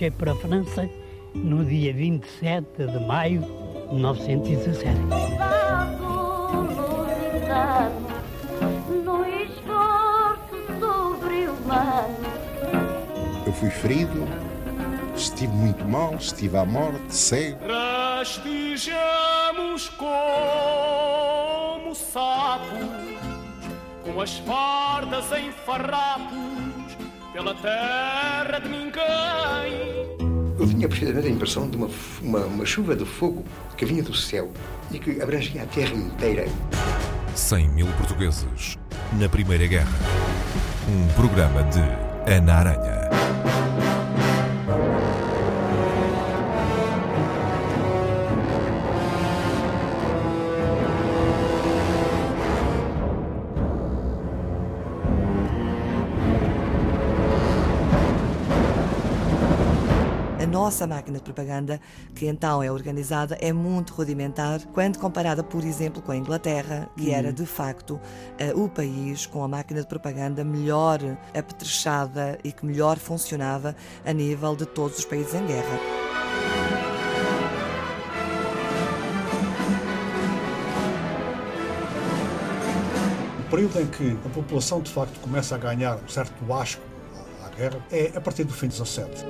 [0.00, 0.90] marchei para a França
[1.34, 4.98] no dia 27 de maio de 1917.
[13.46, 14.26] Eu fui ferido,
[15.14, 17.58] estive muito mal, estive à morte, cego.
[17.66, 22.88] Rastejamos como sapos,
[24.04, 26.39] com as fardas em farrapos,
[27.40, 29.00] pela terra de ninguém.
[30.58, 31.88] Eu tinha precisamente a impressão de uma,
[32.20, 33.44] uma, uma chuva de fogo
[33.78, 34.52] que vinha do céu
[34.90, 36.46] e que abrangia a terra inteira.
[37.34, 38.76] 100 mil portugueses
[39.18, 39.88] na Primeira Guerra.
[40.86, 41.80] Um programa de
[42.30, 43.10] Ana Aranha.
[60.70, 61.80] Nossa máquina de propaganda,
[62.14, 67.08] que então é organizada, é muito rudimentar quando comparada, por exemplo, com a Inglaterra, que
[67.08, 67.14] uhum.
[67.14, 71.00] era de facto uh, o país com a máquina de propaganda melhor
[71.36, 73.74] apetrechada e que melhor funcionava
[74.06, 75.80] a nível de todos os países em guerra.
[83.40, 86.80] O período em que a população de facto começa a ganhar um certo asco
[87.44, 89.24] à guerra é a partir do fim dos assédios.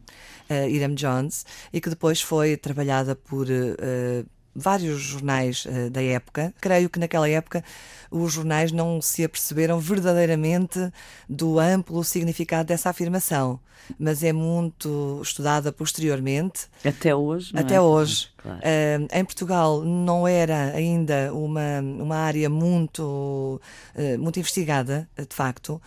[0.49, 4.25] uh, Irem Jones, e que depois foi trabalhada por uh,
[4.55, 6.53] vários jornais uh, da época.
[6.59, 7.63] Creio que naquela época
[8.11, 10.91] os jornais não se aperceberam verdadeiramente
[11.27, 13.59] do amplo significado dessa afirmação,
[13.99, 16.67] mas é muito estudada posteriormente.
[16.83, 17.51] Até hoje?
[17.55, 17.81] Até é?
[17.81, 18.29] hoje.
[18.37, 18.59] Claro.
[18.59, 23.59] Uh, em Portugal não era ainda uma, uma área muito,
[23.95, 25.81] uh, muito investigada, de facto, uh,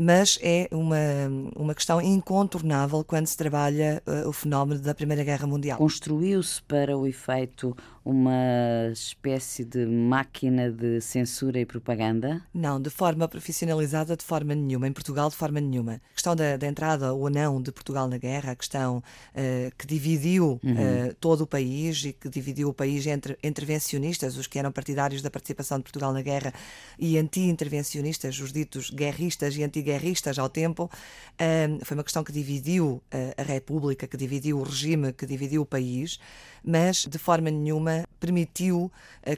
[0.00, 0.96] mas é uma,
[1.56, 5.78] uma questão incontornável quando se trabalha o fenómeno da Primeira Guerra Mundial.
[5.78, 7.76] Construiu-se para o efeito
[8.10, 12.42] uma espécie de máquina de censura e propaganda?
[12.52, 14.88] Não, de forma profissionalizada, de forma nenhuma.
[14.88, 16.00] Em Portugal, de forma nenhuma.
[16.10, 19.02] A questão da, da entrada ou não de Portugal na guerra, a questão
[19.78, 21.14] que dividiu uhum.
[21.20, 25.22] todo o país país e que dividiu o país entre intervencionistas, os que eram partidários
[25.22, 26.52] da participação de Portugal na guerra,
[26.98, 30.90] e anti-intervencionistas, os ditos guerristas e antiguerristas ao tempo.
[31.84, 33.02] Foi uma questão que dividiu
[33.36, 36.18] a República, que dividiu o regime, que dividiu o país,
[36.64, 38.90] mas de forma nenhuma permitiu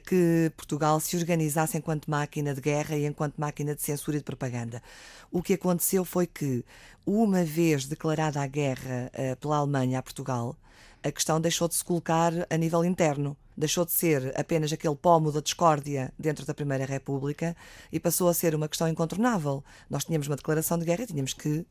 [0.06, 4.24] que Portugal se organizasse enquanto máquina de guerra e enquanto máquina de censura e de
[4.24, 4.82] propaganda.
[5.30, 6.64] O que aconteceu foi que,
[7.06, 10.56] uma vez declarada a guerra eh, pela Alemanha a Portugal,
[11.02, 15.30] a questão deixou de se colocar a nível interno deixou de ser apenas aquele pomo
[15.30, 17.56] da discórdia dentro da Primeira República
[17.92, 19.62] e passou a ser uma questão incontornável.
[19.88, 21.66] Nós tínhamos uma declaração de guerra e tínhamos que uh,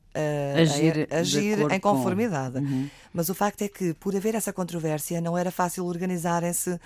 [0.62, 2.60] agir, agir em conformidade.
[2.60, 2.66] Com...
[2.66, 2.90] Uhum.
[3.14, 6.80] Mas o facto é que, por haver essa controvérsia, não era fácil organizarem-se uh,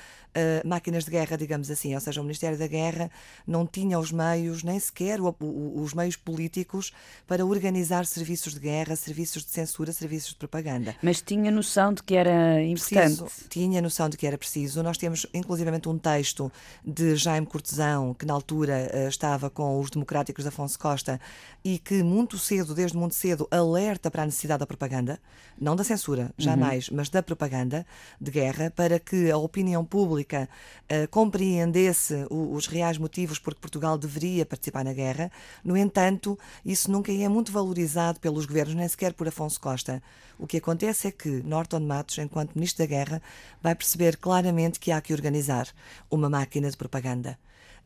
[0.65, 1.93] máquinas de guerra, digamos assim.
[1.93, 3.11] Ou seja, o Ministério da Guerra
[3.45, 6.91] não tinha os meios, nem sequer o, o, os meios políticos
[7.27, 10.95] para organizar serviços de guerra, serviços de censura, serviços de propaganda.
[11.01, 13.21] Mas tinha noção de que era importante.
[13.21, 16.51] Preciso, tinha noção de que era preciso nós temos inclusivamente um texto
[16.83, 21.19] de Jaime Cortesão, que na altura uh, estava com os democráticos de Afonso Costa
[21.63, 25.19] e que muito cedo, desde muito cedo, alerta para a necessidade da propaganda,
[25.59, 26.97] não da censura, jamais, uhum.
[26.97, 27.85] mas da propaganda
[28.19, 30.49] de guerra, para que a opinião pública
[30.83, 35.31] uh, compreendesse o, os reais motivos por que Portugal deveria participar na guerra.
[35.63, 40.01] No entanto, isso nunca é muito valorizado pelos governos, nem sequer por Afonso Costa.
[40.37, 43.21] O que acontece é que Norton Matos, enquanto Ministro da Guerra,
[43.61, 45.67] vai perceber claramente que há que organizar.
[46.09, 47.37] Uma máquina de propaganda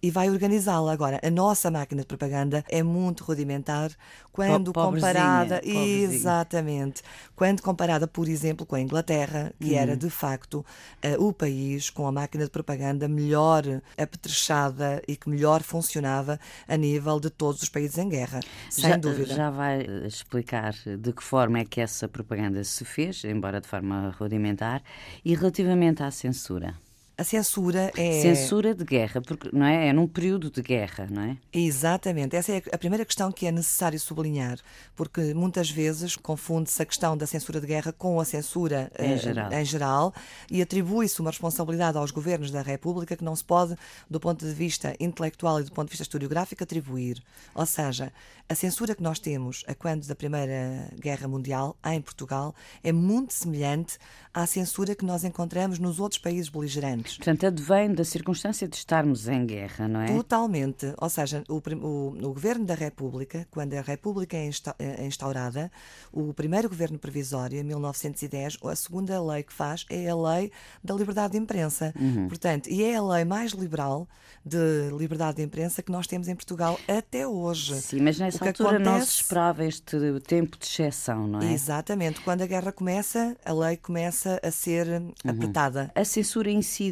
[0.01, 0.91] e vai organizá-la.
[0.91, 3.91] Agora, a nossa máquina de propaganda é muito rudimentar
[4.31, 5.61] quando comparada.
[5.63, 7.01] Exatamente.
[7.35, 9.77] Quando comparada, por exemplo, com a Inglaterra, que uhum.
[9.77, 10.65] era de facto
[11.03, 13.63] uh, o país com a máquina de propaganda melhor
[13.97, 18.39] apetrechada e que melhor funcionava a nível de todos os países em guerra.
[18.69, 19.35] Sem já, dúvida.
[19.35, 24.15] Já vai explicar de que forma é que essa propaganda se fez, embora de forma
[24.17, 24.81] rudimentar,
[25.23, 26.75] e relativamente à censura.
[27.19, 28.21] A censura é.
[28.21, 29.89] Censura de guerra, porque não é?
[29.89, 31.37] É num período de guerra, não é?
[31.51, 32.33] Exatamente.
[32.33, 34.57] Essa é a primeira questão que é necessário sublinhar,
[34.95, 39.17] porque muitas vezes confunde-se a questão da censura de guerra com a censura Em eh,
[39.17, 39.51] geral.
[39.51, 40.13] em geral
[40.49, 43.75] e atribui-se uma responsabilidade aos governos da República que não se pode,
[44.09, 47.21] do ponto de vista intelectual e do ponto de vista historiográfico, atribuir.
[47.53, 48.13] Ou seja,
[48.47, 53.33] a censura que nós temos a quando da Primeira Guerra Mundial, em Portugal, é muito
[53.33, 53.97] semelhante
[54.33, 57.08] à censura que nós encontramos nos outros países beligerantes.
[57.17, 60.07] Portanto, advém da circunstância de estarmos em guerra, não é?
[60.07, 60.93] Totalmente.
[60.97, 65.71] Ou seja, o, o- o governo da República, quando a República é insta- é instaurada,
[66.11, 70.51] o primeiro governo provisório, em 1910, a segunda lei que faz é a lei
[70.83, 71.93] da liberdade de imprensa.
[72.27, 74.07] Portanto, e é a lei mais liberal
[74.45, 77.75] de liberdade de imprensa que nós temos em Portugal até hoje.
[77.81, 79.97] Sim, mas nessa que altura não se acontece- esperava este
[80.27, 81.51] tempo de exceção, não é?
[81.53, 82.21] Exatamente.
[82.21, 85.13] Quando a guerra começa, a lei começa a ser Uhum.
[85.27, 85.91] apertada.
[85.95, 86.49] A censura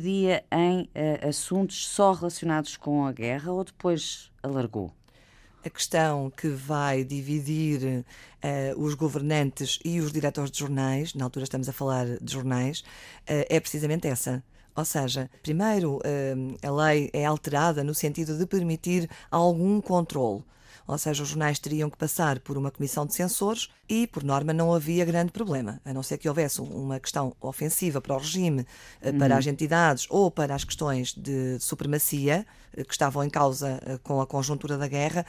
[0.08, 4.92] incidia em eh, assuntos só relacionados com a guerra ou depois alargou?
[5.66, 8.06] A questão que vai dividir
[8.42, 12.84] eh, os governantes e os diretores de jornais, na altura estamos a falar de jornais,
[13.26, 14.42] eh, é precisamente essa.
[14.76, 20.44] Ou seja, primeiro eh, a lei é alterada no sentido de permitir algum controle.
[20.88, 24.54] Ou seja, os jornais teriam que passar por uma comissão de censores e, por norma,
[24.54, 28.66] não havia grande problema, a não ser que houvesse uma questão ofensiva para o regime,
[29.02, 33.82] eh, para as entidades ou para as questões de supremacia eh, que estavam em causa
[33.86, 35.26] eh, com a conjuntura da guerra,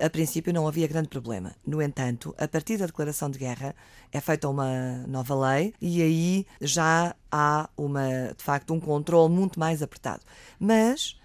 [0.00, 1.54] a princípio não havia grande problema.
[1.64, 3.74] No entanto, a partir da declaração de guerra
[4.10, 9.60] é feita uma nova lei e aí já há uma, de facto, um controle muito
[9.60, 10.22] mais apertado.
[10.58, 11.16] Mas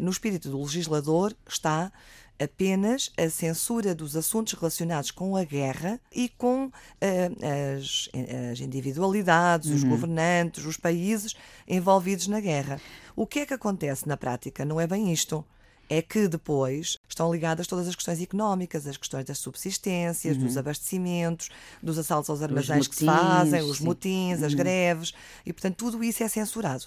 [0.00, 1.92] no espírito do legislador está
[2.38, 7.30] apenas a censura dos assuntos relacionados com a guerra e com eh,
[7.76, 8.08] as,
[8.52, 11.34] as individualidades, os governantes, os países
[11.66, 12.80] envolvidos na guerra.
[13.14, 14.64] O que é que acontece na prática?
[14.64, 15.44] Não é bem isto.
[15.88, 21.48] É que depois estão ligadas todas as questões económicas, as questões das subsistências, dos abastecimentos,
[21.80, 23.84] dos assaltos aos armazéns que se motins, fazem, os sim.
[23.84, 25.12] motins, as greves,
[25.44, 26.86] e portanto tudo isso é censurado.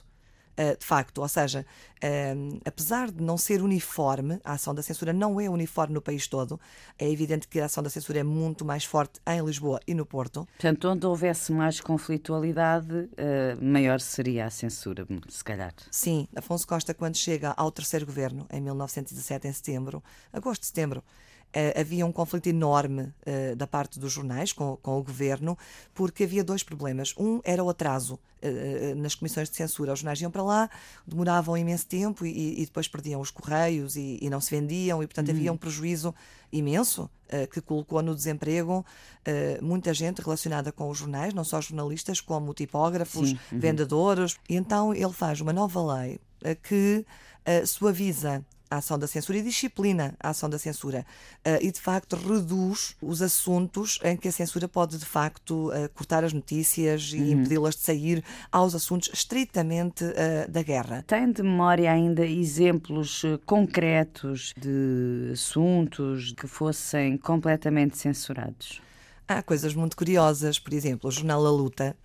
[0.59, 1.65] Uh, de facto, ou seja,
[2.03, 6.27] um, apesar de não ser uniforme, a ação da censura não é uniforme no país
[6.27, 6.59] todo,
[6.97, 10.06] é evidente que a ação da censura é muito mais forte em Lisboa e no
[10.06, 10.47] Porto.
[10.57, 15.73] Portanto, onde houvesse mais conflitualidade, eh, maior seria a censura, se calhar.
[15.91, 21.29] Sim, Afonso Costa, quando chega ao terceiro governo, em 1917, em setembro, agosto, setembro, eh,
[21.75, 25.57] havia um conflito enorme eh, da parte dos jornais com, com o governo,
[25.94, 27.13] porque havia dois problemas.
[27.18, 29.94] Um era o atraso eh, eh, nas comissões de censura.
[29.94, 30.69] Os jornais iam para lá,
[31.06, 35.07] demoravam imenso tempo e, e depois perdiam os correios e, e não se vendiam, e
[35.07, 36.13] portanto havia um prejuízo
[36.51, 38.86] imenso eh, que colocou no desemprego
[39.25, 44.38] eh, muita gente relacionada com os jornais, não só jornalistas, como tipógrafos, vendedores.
[44.48, 47.06] E então ele faz uma nova lei eh, que
[47.45, 51.06] eh, suaviza a ação da censura e disciplina a ação da censura
[51.44, 55.88] eh, e de facto reduz os assuntos em que a censura pode de facto eh,
[55.88, 61.04] cortar as notícias e impedi-las de sair aos assuntos estritamente eh, da guerra.
[61.07, 68.81] Tem de memória ainda exemplos concretos de assuntos que fossem completamente censurados?
[69.30, 71.96] Há coisas muito curiosas, por exemplo, o jornal A Luta,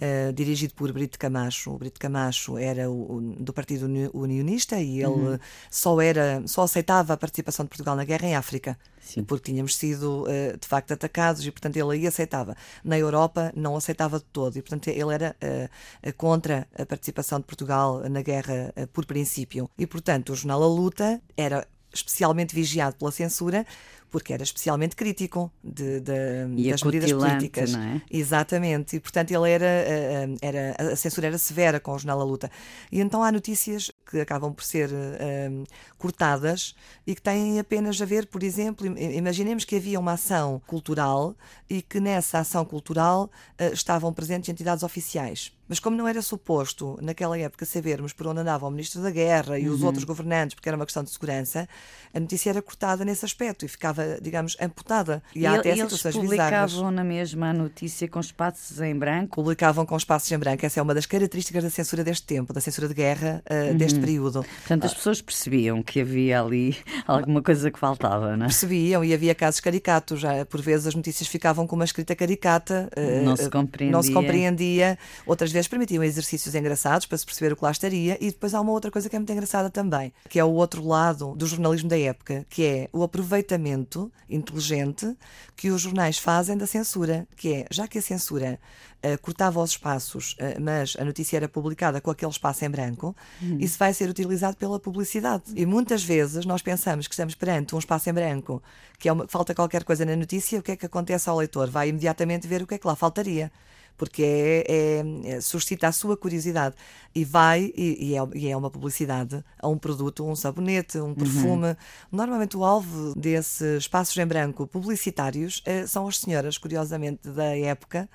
[0.00, 1.72] eh, dirigido por Brito Camacho.
[1.72, 6.62] O Brito Camacho era o, o- do Partido Uni- Unionista e ele só era só
[6.62, 9.24] aceitava a participação de Portugal na guerra em África, Sim.
[9.24, 12.56] porque tínhamos sido eh, de facto atacados e portanto ele aí aceitava.
[12.84, 15.68] Na Europa não aceitava de todo e portanto ele era eh,
[16.16, 19.68] contra a participação de Portugal na guerra por princípio.
[19.76, 23.66] E portanto o jornal A Luta era especialmente vigiado pela censura
[24.10, 26.12] porque era especialmente crítico de, de-
[26.56, 27.72] E das medidas políticas.
[27.72, 28.02] não é?
[28.10, 30.46] Exatamente, e portanto ele era, eh, eh,
[30.76, 32.50] era a censura era severa com o jornal A Luta.
[32.90, 35.50] E então há notícias que acabam por ser eh,
[35.98, 36.74] cortadas
[37.06, 41.34] e que têm apenas a ver, por exemplo, im- imaginemos que havia uma ação cultural
[41.68, 45.52] e que nessa ação cultural eh, estavam presentes entidades oficiais.
[45.70, 49.58] Mas como não era suposto, naquela época, sabermos por onde andava o Ministro da Guerra
[49.58, 51.68] e os outros governantes, porque era uma questão de segurança,
[52.14, 55.22] a notícia era cortada nesse aspecto e ficava, digamos, amputada.
[55.34, 56.72] E, há ele- até eles situações bizarras.
[56.72, 59.34] publicavam na mesma notícia com espaços em branco.
[59.36, 60.64] Publicavam com espaços em branco.
[60.64, 63.98] Essa é uma das características da censura deste tempo, da censura de guerra uh, deste
[64.00, 64.44] período.
[64.44, 66.76] Portanto, as pessoas percebiam que havia ali
[67.06, 68.48] alguma coisa que faltava, não é?
[68.48, 70.20] Percebiam e havia casos caricatos.
[70.20, 72.88] Já, por vezes as notícias ficavam com uma escrita caricata.
[72.96, 73.92] uh, Não se uh, compreendia.
[73.92, 74.98] Não se compreendia.
[75.26, 78.16] Outras vezes permitiam exercícios engraçados para se perceber o que lá estaria.
[78.20, 80.86] E depois há uma outra coisa que é muito engraçada também, que é o outro
[80.86, 83.87] lado do jornalismo da época, que é o aproveitamento
[84.28, 85.16] inteligente
[85.56, 88.58] que os jornais fazem da censura, que é, já que a censura
[89.04, 93.14] uh, cortava os espaços, uh, mas a notícia era publicada com aquele espaço em branco,
[93.40, 93.58] uhum.
[93.60, 95.44] isso vai ser utilizado pela publicidade.
[95.54, 98.62] E muitas vezes nós pensamos que estamos perante um espaço em branco,
[98.98, 101.70] que é uma, falta qualquer coisa na notícia, o que é que acontece ao leitor?
[101.70, 103.50] Vai imediatamente ver o que é que lá faltaria
[103.98, 106.76] porque é, é, é, suscita a sua curiosidade
[107.14, 111.66] e vai e, e, é, é, uma publicidade a um produto, um sabonete, um perfume.
[111.66, 111.76] Uhum.
[112.12, 118.08] Normalmente o alvo desses espaços em branco publicitários é, são as senhoras, curiosamente, da época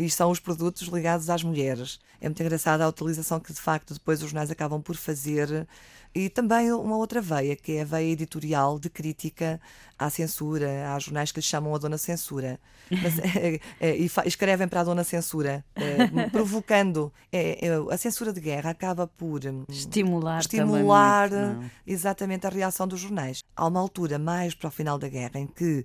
[0.00, 2.00] e são os produtos ligados às mulheres.
[2.20, 5.66] É muito engraçada a utilização que de facto depois os jornais acabam por fazer
[6.14, 9.60] e também uma outra veia, que é a veia editorial de crítica
[9.98, 10.92] à censura.
[10.92, 12.58] Há jornais que lhe chamam a Dona Censura.
[12.90, 17.12] Mas, é, é, e escrevem para a Dona Censura, é, provocando.
[17.30, 22.88] É, é, a censura de guerra acaba por hum, estimular, estimular muito, exatamente a reação
[22.88, 23.44] dos jornais.
[23.54, 25.84] Há uma altura mais para o final da guerra em que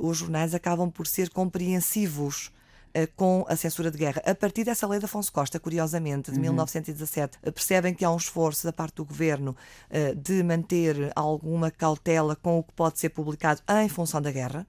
[0.00, 2.62] os jornais acabam por ser compreensivos eh,
[3.16, 4.22] com a censura de guerra.
[4.24, 6.42] A partir dessa lei de Afonso Costa, curiosamente, de uhum.
[6.44, 9.56] 1917, eh, percebem que há um esforço da parte do governo
[9.90, 14.66] eh, de manter alguma cautela com o que pode ser publicado em função da guerra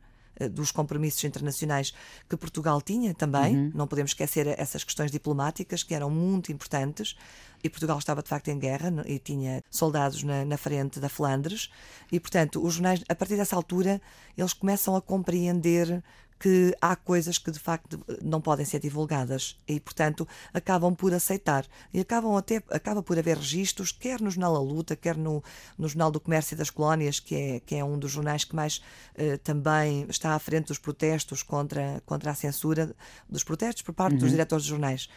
[0.52, 1.94] dos compromissos internacionais
[2.30, 3.56] que Portugal tinha também.
[3.56, 3.72] Uhum.
[3.74, 7.16] Não podemos esquecer essas questões diplomáticas que eram muito importantes.
[7.64, 11.70] E Portugal estava de facto em guerra e tinha soldados na, na frente da Flandres.
[12.12, 14.00] E, portanto, os jornais, a partir dessa altura,
[14.38, 16.04] eles começam a compreender
[16.40, 21.66] que há coisas que de facto não podem ser divulgadas e, portanto, acabam por aceitar.
[21.94, 25.44] E acabam até, acaba por haver registros, quer no Jornal A Luta, quer no,
[25.78, 28.56] no Jornal do Comércio e das Colónias, que é, que é um dos jornais que
[28.56, 28.82] mais
[29.16, 32.94] eh, também está à frente dos protestos contra, contra a censura,
[33.30, 34.20] dos protestos por parte uhum.
[34.20, 35.10] dos diretores de jornais,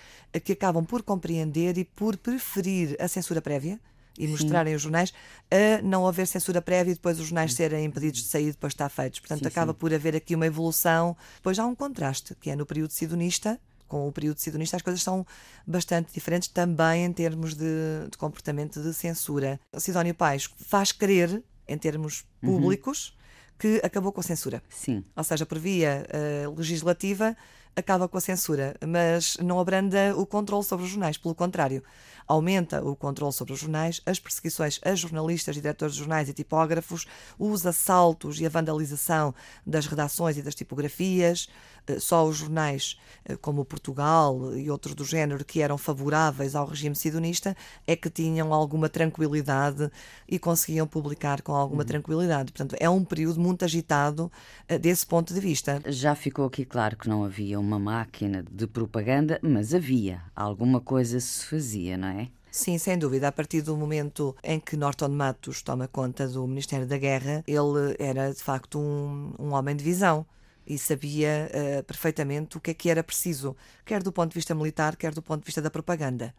[0.44, 3.80] que acabam por compreender e por preferir a censura prévia
[4.18, 5.12] e mostrarem os jornais,
[5.50, 8.75] a não haver censura prévia e depois os jornais serem impedidos de sair depois de
[8.75, 9.20] estar feitos.
[9.20, 9.78] Portanto, sim, acaba sim.
[9.78, 11.16] por haver aqui uma evolução.
[11.37, 13.58] Depois há um contraste, que é no período sidonista,
[13.88, 15.26] com o período sidonista as coisas são
[15.66, 17.64] bastante diferentes também em termos de,
[18.10, 19.58] de comportamento de censura.
[19.78, 22.60] Sidónio Pais faz crer, em termos uhum.
[22.60, 23.54] públicos, uhum.
[23.58, 24.62] que acabou com a censura.
[24.68, 25.02] Sim.
[25.16, 26.06] Ou seja, por via
[26.46, 27.37] uh, legislativa
[27.75, 31.82] acaba com a censura, mas não abranda o controle sobre os jornais, pelo contrário
[32.28, 36.32] aumenta o controle sobre os jornais, as perseguições a jornalistas e diretores de jornais e
[36.32, 37.06] tipógrafos,
[37.38, 39.35] os assaltos e a vandalização
[39.66, 41.49] das redações e das tipografias.
[41.88, 46.54] Eh, só os jornais eh, como o Portugal e outros do género que eram favoráveis
[46.54, 47.56] ao regime sidonista
[47.87, 49.90] é que tinham alguma tranquilidade
[50.28, 51.88] e conseguiam publicar com alguma uhum.
[51.88, 52.52] tranquilidade.
[52.52, 54.30] Portanto, é um período muito agitado
[54.68, 55.80] eh, desse ponto de vista.
[55.87, 60.23] Já ficou aqui claro que não havia uma máquina de propaganda, mas havia.
[60.35, 62.17] Alguma coisa se fazia, não é?
[62.50, 63.28] Sim, sem dúvida.
[63.28, 67.95] A partir do momento em que Norton Matos toma conta do Ministério da Guerra, ele
[67.99, 70.26] era de facto um, um homem de visão
[70.68, 74.54] e sabia uh, perfeitamente o que é que era preciso, quer do ponto de vista
[74.54, 76.34] militar, quer do ponto de vista da propaganda.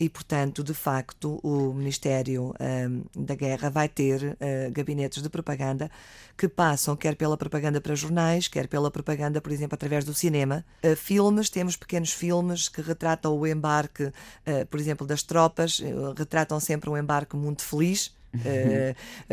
[0.00, 5.90] E, portanto, de facto, o Ministério um, da Guerra vai ter uh, gabinetes de propaganda
[6.36, 10.64] que passam quer pela propaganda para jornais, quer pela propaganda, por exemplo, através do cinema.
[10.84, 15.80] Uh, filmes, temos pequenos filmes que retratam o embarque, uh, por exemplo, das tropas,
[16.16, 18.17] retratam sempre um embarque muito feliz uh,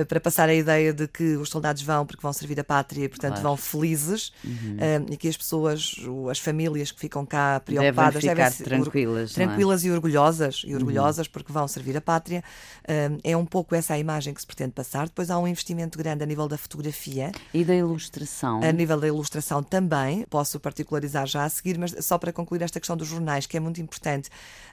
[0.07, 3.09] para passar a ideia de que os soldados vão porque vão servir a pátria e,
[3.09, 3.49] portanto, claro.
[3.49, 4.77] vão felizes uhum.
[4.77, 5.95] uh, e que as pessoas,
[6.29, 9.87] as famílias que ficam cá preocupadas devem, devem ser tranquilas, tranquilas é?
[9.87, 10.79] e orgulhosas e uhum.
[10.79, 11.33] orgulhosas uhum.
[11.33, 12.43] porque vão servir a pátria.
[12.83, 15.07] Uh, é um pouco essa a imagem que se pretende passar.
[15.07, 18.61] Depois há um investimento grande a nível da fotografia e da ilustração.
[18.63, 22.79] A nível da ilustração também, posso particularizar já a seguir, mas só para concluir esta
[22.79, 24.29] questão dos jornais, que é muito importante.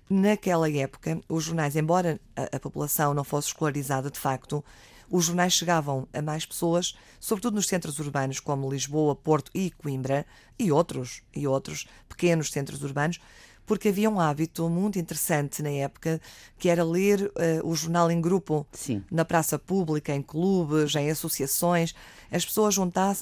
[0.09, 4.65] Naquela época, os jornais, embora a, a população não fosse escolarizada de facto,
[5.13, 10.25] os jornais chegavam a mais pessoas, sobretudo nos centros urbanos como Lisboa, Porto e Coimbra
[10.59, 13.21] e outros e outros pequenos centros urbanos,
[13.67, 16.21] porque havia um hábito muito interessante na época
[16.59, 17.31] que era ler
[17.63, 19.05] uh, o jornal em grupo, Sim.
[19.11, 21.95] na praça pública, em clubes, em associações.
[22.31, 22.75] As pessoas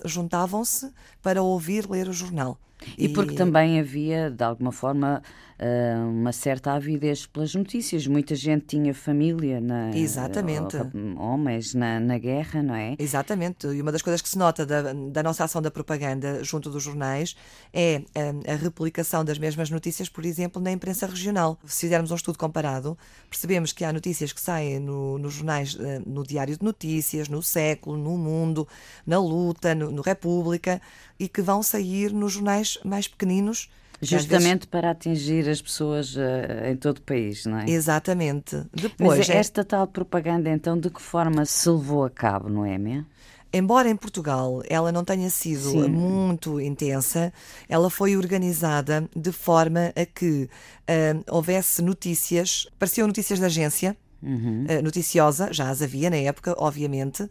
[0.05, 2.59] juntavam-se para ouvir ler o jornal.
[2.97, 5.23] E, e porque também havia, de alguma forma,
[5.63, 8.07] eh, uma certa avidez pelas notícias.
[8.07, 10.77] Muita gente tinha família, na, Exatamente.
[11.19, 12.97] homens na, na guerra, não é?
[12.99, 13.67] Exatamente.
[13.67, 16.83] E uma das coisas que se nota da, da nossa ação da propaganda junto dos
[16.83, 17.37] jornais
[17.75, 21.59] é a, eh, a replicação das mesmas notícias, por exemplo, na imprensa regional.
[21.67, 22.97] Se fizermos um estudo comparado,
[23.29, 27.43] percebemos que há notícias que saem no, nos jornais, eh, no Diário de Notícias, no
[27.43, 28.67] Século, no Mundo,
[29.07, 30.81] na Luta, no, no República,
[31.21, 33.69] e que vão sair nos jornais mais pequeninos
[34.03, 34.65] Justamente vezes...
[34.67, 37.69] para atingir as pessoas uh, em todo o país, não é?
[37.69, 38.65] Exatamente.
[38.73, 43.05] Depois, Mas é esta tal propaganda, então, de que forma se levou a cabo, Noémia?
[43.53, 45.89] Embora em Portugal ela não tenha sido Sim.
[45.89, 47.33] muito intensa,
[47.69, 50.49] ela foi organizada de forma a que
[50.87, 57.29] ah, houvesse notícias, pareciam notícias de agência, ah, noticiosa, já as havia na época, obviamente.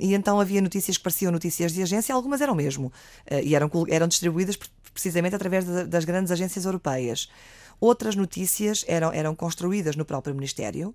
[0.00, 2.92] E então havia notícias que pareciam notícias de agência, algumas eram mesmo,
[3.30, 7.28] ah, e eram, eram distribuídas pre- precisamente através da- das grandes agências europeias.
[7.80, 10.94] Outras notícias eram, eram construídas no próprio Ministério,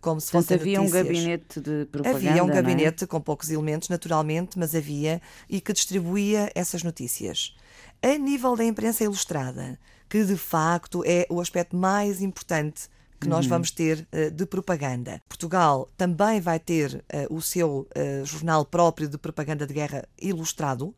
[0.00, 2.28] como se fossem havia um notícias- gabinete de propaganda.
[2.30, 2.54] Havia um é?
[2.54, 7.54] gabinete com poucos elementos, naturalmente, mas havia e que distribuía essas notícias.
[8.02, 9.78] A nível da imprensa ilustrada,
[10.08, 12.88] que de facto é o aspecto mais importante
[13.24, 13.36] que Uhum.
[13.36, 15.20] nós vamos ter eh, de propaganda.
[15.28, 20.94] Portugal também vai ter eh, o seu eh, jornal próprio de propaganda de guerra ilustrado,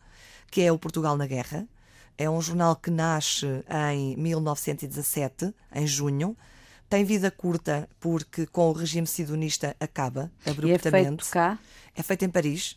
[0.50, 1.66] que é o Portugal na Guerra.
[2.18, 3.46] É um jornal que nasce
[3.92, 6.36] em 1917, em junho.
[6.88, 11.08] Tem vida curta porque com o regime sidonista acaba E é abruptamente.
[11.24, 11.58] feito cá?
[11.94, 12.76] É feito em Paris.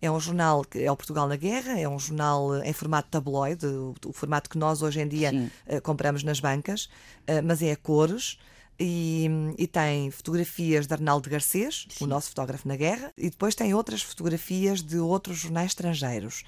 [0.00, 3.66] É um jornal que é o Portugal na Guerra, é um jornal em formato tabloide,
[3.66, 6.88] o, o formato que nós hoje em dia eh, compramos nas bancas,
[7.26, 8.38] eh, mas é a cores.
[8.78, 13.72] E, e tem fotografias de Arnaldo Garcês, o nosso fotógrafo na guerra, e depois tem
[13.72, 16.44] outras fotografias de outros jornais estrangeiros.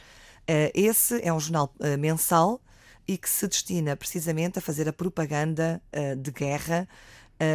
[0.46, 2.60] Eh, esse é um jornal eh, mensal
[3.06, 6.88] e que se destina precisamente a fazer a propaganda eh, de guerra,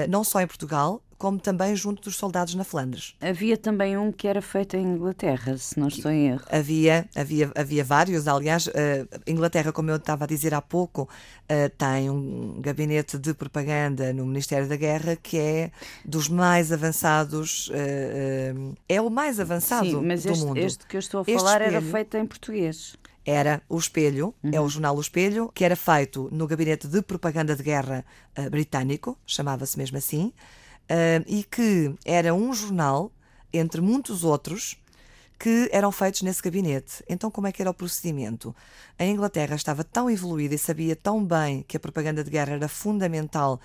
[0.07, 3.15] não só em Portugal, como também junto dos soldados na Flandres.
[3.21, 6.41] Havia também um que era feito em Inglaterra, se não estou em erro.
[6.51, 11.07] Havia, havia, havia vários, aliás, eh, Inglaterra, como eu estava a dizer há pouco,
[11.47, 15.71] eh, tem um gabinete de propaganda no Ministério da Guerra que é
[16.03, 18.53] dos mais avançados, eh,
[18.89, 20.57] é o mais avançado Sim, mas do este, mundo.
[20.57, 22.97] este que eu estou a falar era espelho- feito em português.
[23.25, 24.65] Era o Espelho, é Uhum.
[24.65, 28.03] o jornal O Espelho, que era feito no gabinete de propaganda de guerra
[28.35, 30.33] eh, britânico, chamava-se mesmo assim,
[30.89, 33.11] eh, e que era um jornal,
[33.51, 34.77] entre muitos outros,
[35.39, 37.03] que eram feitos nesse gabinete.
[37.09, 38.55] Então, como é que era o procedimento?
[38.97, 42.67] A Inglaterra estava tão evoluída e sabia tão bem que a propaganda de guerra era
[42.67, 43.59] fundamental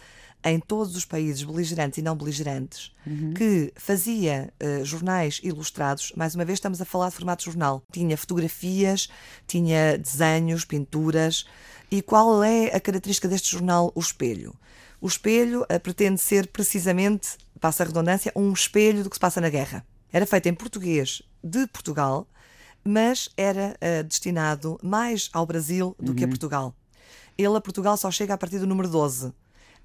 [0.45, 2.93] em todos os países beligerantes e não beligerantes,
[3.35, 6.13] que fazia eh, jornais ilustrados.
[6.17, 7.83] Mais uma vez, estamos a falar de formato de jornal.
[7.93, 9.09] Tinha fotografias,
[9.47, 11.45] tinha desenhos, pinturas.
[11.91, 14.54] E qual é a característica deste jornal, O Espelho?
[15.00, 19.41] O espelho eh, pretende ser precisamente, passa a redundância, um espelho do que se passa
[19.41, 19.87] na guerra.
[20.13, 22.26] Era feito em português de Portugal,
[22.84, 26.75] mas era eh, destinado mais ao Brasil do que a Portugal.
[27.37, 29.32] Ele a Portugal só chega a partir do número 12.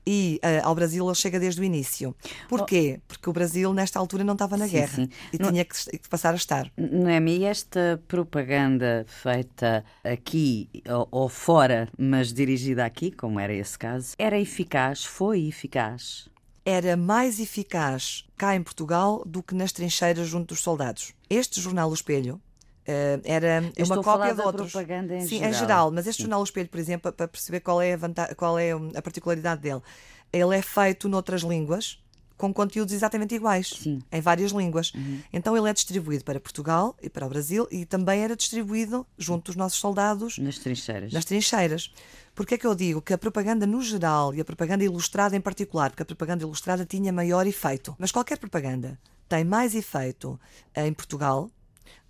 [0.05, 2.15] E eh, ao Brasil ele chega desde o início.
[2.49, 2.99] Porquê?
[3.07, 4.95] Porque o Brasil, nesta altura, não estava na Sim, guerra.
[4.95, 5.09] sim.
[5.31, 6.71] E Não- tinha que, que passar a estar.
[6.77, 13.77] Noemi, e esta propaganda feita aqui ou, ou fora, mas dirigida aqui, como era esse
[13.79, 15.05] caso, era eficaz?
[15.05, 16.27] Foi eficaz?
[16.65, 21.13] era mais eficaz cá em Portugal do que nas trincheiras junto dos soldados.
[21.29, 22.39] Este jornal O Espelho
[22.85, 24.71] eh, era Eu estou uma cópia de outros.
[24.71, 25.49] propaganda em Sim, geral.
[25.49, 28.57] em geral, mas este jornal O Espelho, por exemplo, para perceber qual é a, qual
[28.59, 29.81] é a particularidade dele,
[30.31, 31.99] ele é feito noutras línguas
[32.35, 34.01] com conteúdos exatamente iguais, Sim.
[34.11, 34.91] em várias línguas.
[35.31, 39.45] Então ele é distribuído para Portugal e para o Brasil e também era distribuído junto
[39.45, 41.13] dos nossos soldados Nas trincheiras.
[41.13, 41.93] nas trincheiras.
[42.35, 45.39] Porque é que eu digo que a propaganda no geral e a propaganda ilustrada em
[45.41, 50.37] particular, porque a propaganda ilustrada tinha maior efeito, mas qualquer propaganda tem mais efeito
[50.75, 51.49] em Portugal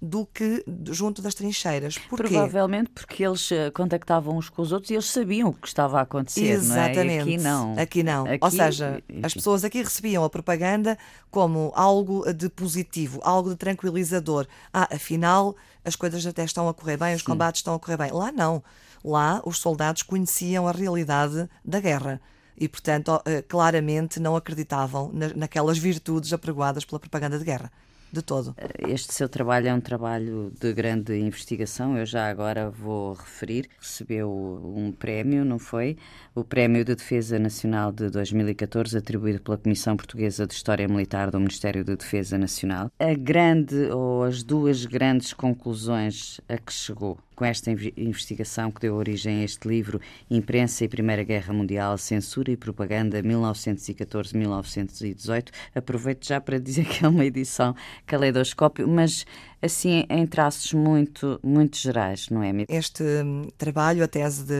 [0.06, 1.98] do que junto das trincheiras.
[1.98, 2.28] Porquê?
[2.28, 5.98] Provavelmente porque eles eh, contactavam uns com os outros e eles sabiam o que estava
[6.00, 6.92] a acontecer, não é?
[6.92, 7.22] Exatamente.
[7.22, 7.74] Aqui não.
[7.80, 8.26] Aqui não.
[8.26, 10.98] Aqui, Ou seja, as pessoas aqui recebiam a propaganda
[11.32, 14.46] como algo de positivo, algo de tranquilizador.
[14.74, 18.12] Ah, afinal, as coisas até estão a correr bem, os combates estão a correr bem.
[18.12, 18.62] Lá não.
[19.06, 22.20] Lá os soldados conheciam a realidade da guerra.
[22.58, 27.72] E, portanto, eh, claramente não acreditavam na- naquelas virtudes apregoadas pela propaganda de guerra.
[28.14, 28.56] De todo.
[28.88, 33.68] Este seu trabalho é um trabalho de grande investigação, eu já agora vou referir.
[33.80, 35.98] Recebeu um prémio, não foi?
[36.36, 41.40] O Prémio de Defesa Nacional de 2014, atribuído pela Comissão Portuguesa de História Militar do
[41.40, 42.92] Ministério da Defesa Nacional.
[43.00, 48.82] A grande, ou as duas grandes conclusões a que chegou com esta inve- investigação que
[48.82, 55.50] deu origem a este livro, Imprensa e Primeira Guerra Mundial, Censura e Propaganda, 1914-1918.
[55.76, 59.26] Aproveito já para dizer que é uma edição caleidoscópio, mas
[59.64, 62.52] assim em traços muito, muito gerais, não é?
[62.68, 64.56] Este hum, trabalho, a tese de,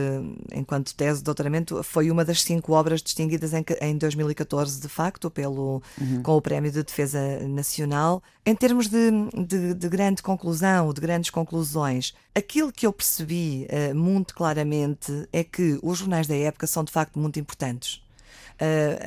[0.54, 5.30] enquanto tese de doutoramento, foi uma das cinco obras distinguidas em, em 2014, de facto,
[5.30, 5.82] pelo,
[6.22, 8.22] com o Prémio de Defesa Nacional.
[8.46, 9.10] Em termos de,
[9.46, 15.44] de, de grande conclusão, de grandes conclusões, aquilo que eu percebi eh, muito claramente é
[15.44, 18.03] que os jornais da época são de facto muito importantes.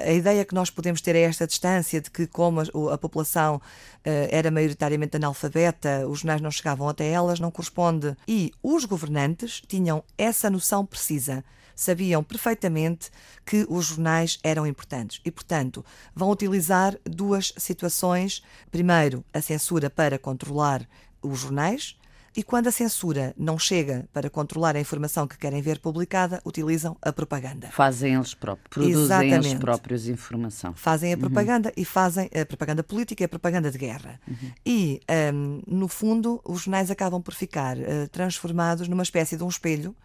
[0.06, 3.62] A ideia que nós podemos ter a esta distância de que, como a, a população
[4.04, 8.16] era maioritariamente analfabeta, os jornais não chegavam até elas, não corresponde.
[8.28, 11.44] E os governantes tinham essa noção precisa
[11.78, 13.12] sabiam perfeitamente
[13.46, 18.44] que os jornais eram importantes e, portanto, vão utilizar duas situações.
[18.72, 20.86] Primeiro, a censura para controlar
[21.22, 21.96] os jornais.
[22.38, 26.96] E quando a censura não chega para controlar a informação que querem ver publicada, utilizam
[27.02, 27.68] a propaganda.
[27.72, 29.48] Fazem eles próprios, produzem Exatamente.
[29.48, 30.76] eles próprios informação.
[30.76, 31.22] Fazem a uhum.
[31.22, 31.82] propaganda uhum.
[31.82, 34.22] e fazem a propaganda política e a propaganda de guerra.
[34.28, 34.52] Uhum.
[34.64, 35.02] E,
[35.34, 39.96] um, no fundo, os jornais acabam por ficar uh, transformados numa espécie de um espelho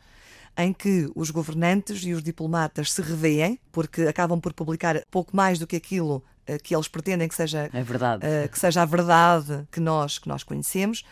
[0.56, 5.58] em que os governantes e os diplomatas se revêem, porque acabam por publicar pouco mais
[5.58, 8.24] do que aquilo uh, que eles pretendem que seja, é verdade.
[8.24, 11.04] Uh, que seja a verdade que nós, que nós conhecemos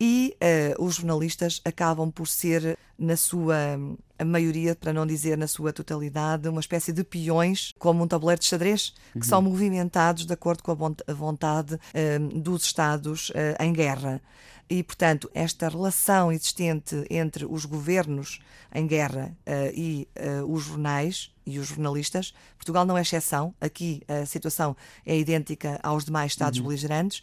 [0.00, 0.36] e
[0.78, 3.56] uh, os jornalistas acabam por ser, na sua
[4.24, 8.46] maioria, para não dizer na sua totalidade, uma espécie de peões, como um tabuleiro de
[8.46, 9.24] xadrez, que uhum.
[9.24, 14.20] são movimentados de acordo com a vontade uh, dos Estados uh, em guerra.
[14.70, 18.40] E, portanto, esta relação existente entre os governos
[18.74, 19.36] em guerra
[19.74, 20.08] e
[20.48, 23.54] os jornais e os jornalistas, Portugal não é exceção.
[23.60, 24.74] Aqui a situação
[25.04, 26.68] é idêntica aos demais Estados uhum.
[26.68, 27.22] beligerantes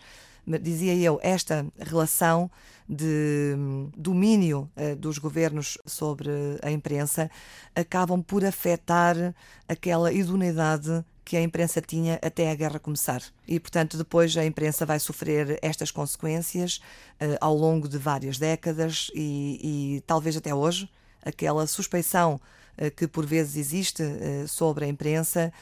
[0.58, 2.50] dizia eu, esta relação
[2.90, 6.30] de hum, domínio uh, dos governos sobre
[6.64, 7.30] a imprensa
[7.76, 9.36] acabam por afetar
[9.68, 13.22] aquela idoneidade que a imprensa tinha até a guerra começar.
[13.48, 16.78] E, portanto, depois a imprensa vai sofrer estas consequências
[17.22, 20.90] uh, ao longo de várias décadas e, e, talvez até hoje.
[21.22, 22.42] Aquela suspeição
[22.82, 24.02] uh, que por vezes existe
[24.48, 25.54] sobre a imprensa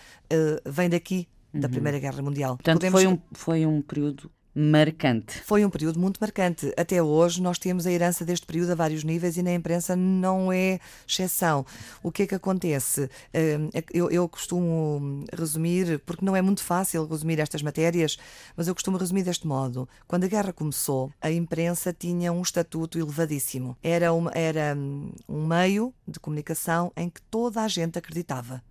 [0.66, 1.72] vem daqui, da uhum.
[1.72, 2.56] Primeira Guerra Mundial.
[2.56, 3.02] Portanto, Podemos...
[3.02, 5.40] foi, um, foi um período marcante.
[5.44, 6.74] Foi um período muito marcante.
[6.76, 10.52] Até hoje nós temos a herança deste período a vários níveis e na imprensa não
[10.52, 11.64] é exceção.
[12.02, 13.04] O que é que acontece?
[13.36, 18.18] Hum, é eu, eu costumo resumir, porque não é muito fácil resumir estas matérias,
[18.56, 19.88] mas eu costumo resumir deste modo.
[20.08, 23.78] Quando a guerra começou, a imprensa tinha um estatuto elevadíssimo.
[23.84, 28.64] Era, uma, era hum, um meio de comunicação em que toda a gente acreditava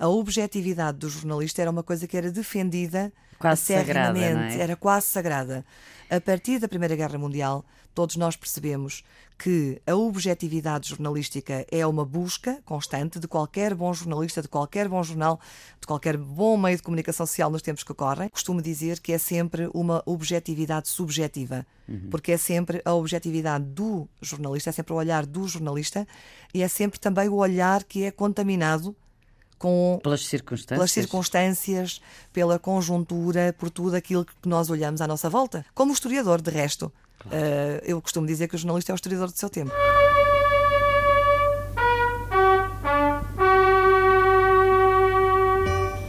[0.00, 4.58] a objetividade do jornalista era uma coisa que era defendida quase sagrada, é?
[4.58, 5.64] era quase sagrada.
[6.08, 9.04] A partir da Primeira Guerra Mundial, todos nós percebemos
[9.38, 15.02] que a objetividade jornalística é uma busca constante de qualquer bom jornalista, de qualquer bom
[15.02, 15.38] jornal,
[15.78, 18.30] de qualquer bom meio de comunicação social nos tempos que correm.
[18.30, 22.08] Costumo dizer que é sempre uma objetividade subjetiva, uhum.
[22.10, 26.08] porque é sempre a objetividade do jornalista, é sempre o olhar do jornalista
[26.54, 28.96] e é sempre também o olhar que é contaminado
[29.60, 30.78] com pelas circunstâncias.
[30.78, 32.00] pelas circunstâncias,
[32.32, 35.66] pela conjuntura, por tudo aquilo que nós olhamos à nossa volta.
[35.74, 36.90] Como historiador, de resto.
[37.18, 37.36] Claro.
[37.36, 39.70] Uh, eu costumo dizer que o jornalista é o historiador do seu tempo.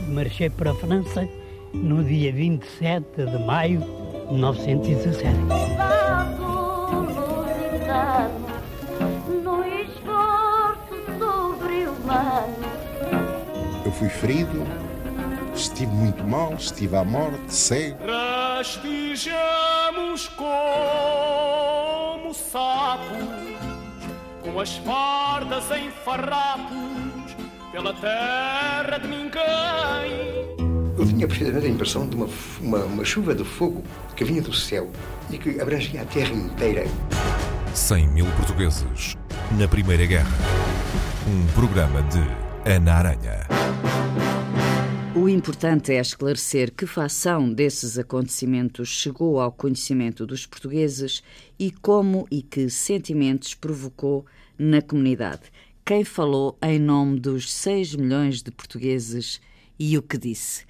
[0.07, 1.27] Marchei para a França
[1.73, 6.40] no dia 27 de maio de 1917.
[14.01, 14.65] Fui ferido,
[15.53, 17.99] estive muito mal, estive à morte, cego.
[18.07, 20.49] Rastejamos como
[22.33, 23.19] sapos,
[24.41, 27.35] com as fardas em farrapos,
[27.71, 30.49] pela terra de ninguém.
[30.97, 32.27] Eu tinha precisamente a impressão de uma,
[32.59, 33.83] uma, uma chuva de fogo
[34.15, 34.89] que vinha do céu
[35.29, 36.85] e que abrangia a terra inteira.
[37.75, 39.15] 100 mil portugueses
[39.59, 40.31] na Primeira Guerra.
[41.27, 42.19] Um programa de
[42.65, 43.41] Ana Aranha.
[45.13, 51.21] O importante é esclarecer que fação desses acontecimentos chegou ao conhecimento dos portugueses
[51.59, 54.25] e como e que sentimentos provocou
[54.57, 55.41] na comunidade.
[55.85, 59.41] Quem falou em nome dos 6 milhões de portugueses
[59.77, 60.63] e o que disse.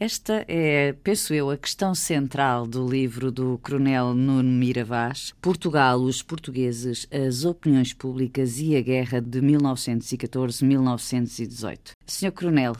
[0.00, 6.20] Esta é, penso eu, a questão central do livro do Coronel Nuno Miravaz, Portugal, os
[6.20, 11.92] portugueses, as opiniões públicas e a guerra de 1914-1918.
[12.04, 12.74] Senhor Coronel,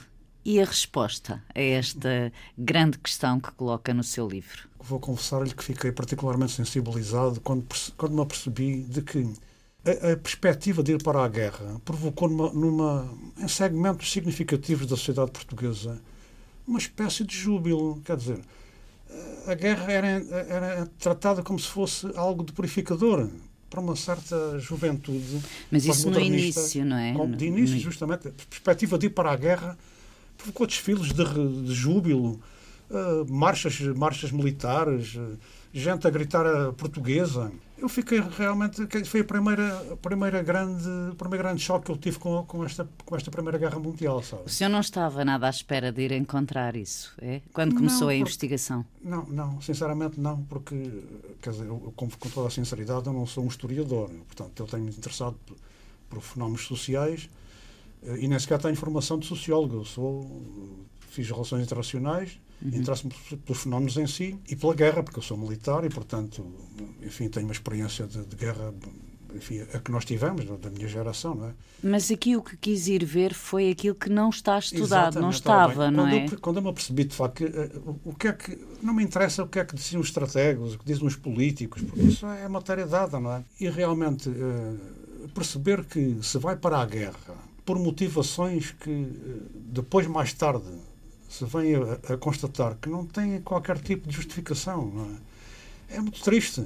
[0.44, 4.68] e a resposta a esta grande questão que coloca no seu livro?
[4.78, 9.32] Vou confessar-lhe que fiquei particularmente sensibilizado quando, quando me apercebi de que
[9.84, 14.96] a, a, perspectiva de ir para a guerra provocou numa, numa, em segmentos significativos da
[14.96, 16.00] sociedade portuguesa
[16.66, 18.00] uma espécie de júbilo.
[18.04, 18.40] Quer dizer,
[19.46, 20.08] a guerra era,
[20.48, 23.28] era tratada como se fosse algo de purificador
[23.68, 25.40] para uma certa juventude.
[25.70, 27.12] Mas isso no início, não é?
[27.36, 28.28] De início, justamente.
[28.28, 29.78] A perspectiva de ir para a guerra
[30.36, 31.24] provocou desfiles de,
[31.64, 32.40] de júbilo,
[32.90, 35.38] uh, marchas, marchas militares, uh,
[35.72, 37.50] gente a gritar a portuguesa.
[37.76, 38.86] Eu fiquei realmente.
[39.04, 42.64] Foi a primeira, a primeira grande, o primeiro grande choque que eu tive com, com,
[42.64, 44.22] esta, com esta Primeira Guerra Mundial.
[44.22, 44.44] Sabe?
[44.46, 47.42] O senhor não estava nada à espera de ir encontrar isso, é?
[47.52, 48.86] Quando começou Não, a investigação?
[49.02, 51.02] Não, não, sinceramente não, porque,
[51.42, 54.08] quer dizer, eu, com, com toda a sinceridade, eu não sou um historiador.
[54.28, 55.56] Portanto, eu tenho-me interessado por,
[56.08, 57.28] por fenómenos sociais
[58.18, 59.76] e nem sequer tenho formação de sociólogo.
[59.76, 60.30] Eu sou,
[61.10, 65.36] fiz relações internacionais, interesso-me por- pelos fenómenos em si e pela guerra, porque eu sou
[65.36, 66.44] militar e, portanto,
[67.02, 68.72] enfim, tenho uma experiência de, de guerra,
[69.34, 71.52] enfim, a que nós tivemos, da minha geração, não é?
[71.82, 75.48] Mas aqui o que quis ir ver foi aquilo que não está estudado, não Exatamente,
[75.48, 76.26] ora estava, não quando é?
[76.26, 77.70] Eu, quando eu me apercebi, de facto, que, eh,
[78.04, 78.58] o, que é que.
[78.82, 81.82] Não me interessa o que é que diziam os estrategos, o que dizem os políticos,
[81.82, 83.44] porque isso é matéria dada, não é?
[83.60, 87.33] E realmente eh, perceber que se vai para a guerra
[87.64, 89.40] por motivações que eh,
[89.72, 90.64] depois, mais tarde,
[91.28, 94.92] se vem a, a constatar que não têm qualquer tipo de justificação,
[95.90, 95.96] é?
[95.96, 96.64] É muito triste.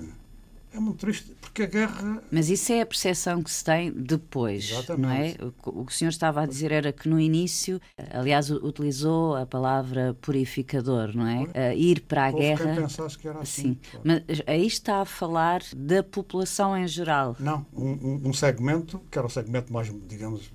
[0.70, 4.70] É muito triste, porque a guerra Mas isso é a percepção que se tem depois,
[4.70, 5.00] Exatamente.
[5.00, 5.50] não é?
[5.64, 7.80] O, o que o senhor estava a dizer era que no início,
[8.12, 11.74] aliás, utilizou a palavra purificador, não é?
[11.74, 12.74] Ir para a houve quem guerra.
[12.82, 13.62] pensasse que era assim.
[13.62, 17.34] Sim, mas aí está a falar da população em geral.
[17.40, 20.50] Não, um- um segmento, que era o segmento mais, digamos,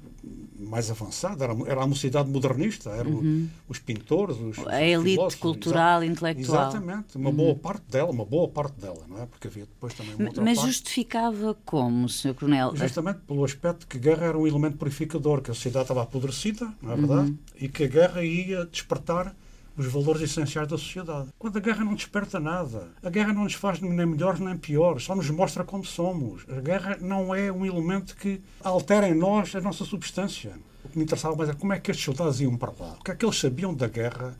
[0.63, 4.65] mais avançado, era, era a mocidade modernista, eram os pintores, os, Uhum.
[4.67, 6.69] A os elite cultural, exa- intelectual.
[6.69, 9.25] Exatamente, uma boa parte dela, uma boa parte dela, não é?
[9.25, 10.67] Porque havia depois também uma outra Mas parte.
[10.71, 12.33] justificava como, Sr.
[12.33, 12.75] Coronel?
[12.75, 16.71] Justamente pelo aspecto que a guerra era um elemento purificador, que a sociedade estava apodrecida,
[16.81, 17.29] não é verdade?
[17.29, 17.37] Uhum.
[17.59, 19.35] E que a guerra ia despertar
[19.75, 21.29] os valores essenciais da sociedade.
[21.37, 25.03] Quando a guerra não desperta nada, a guerra não nos faz nem melhores nem piores,
[25.03, 26.43] só nos mostra como somos.
[26.49, 30.53] A guerra não é um elemento que altera em nós a nossa substância.
[30.83, 33.03] O que me interessava mais é como é que estes soldados iam para lá, o
[33.03, 34.37] que é que eles sabiam da guerra,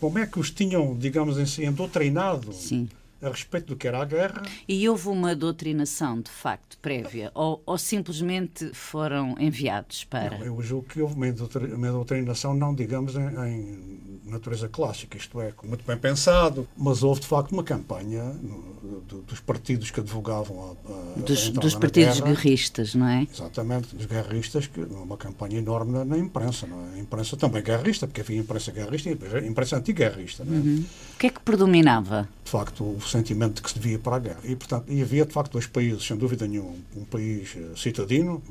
[0.00, 2.88] como é que os tinham, digamos assim, endoctrinado Sim.
[3.20, 4.42] A respeito do que era a guerra.
[4.68, 7.30] E houve uma doutrinação, de facto, prévia?
[7.34, 10.38] Ou, ou simplesmente foram enviados para.
[10.38, 15.16] Não, eu julgo que houve uma doutri- uma doutrinação, não digamos em, em natureza clássica,
[15.16, 18.78] isto é, muito bem pensado, mas houve de facto uma campanha no-
[19.08, 22.32] do- dos partidos que advogavam a, a- Dos, dos partidos guerra.
[22.34, 23.26] guerristas, não é?
[23.32, 26.94] Exatamente, dos guerristas, que uma campanha enorme na, na imprensa, não é?
[26.94, 30.60] A imprensa também guerrista, porque havia imprensa guerrista e imprensa antiguerrista, não é?
[30.60, 32.28] O que é que predominava?
[32.44, 34.40] de facto o sentimento de que se devia para a guerra.
[34.44, 38.42] E, portanto, e havia de facto dois países, sem dúvida nenhuma, um país eh, citadino,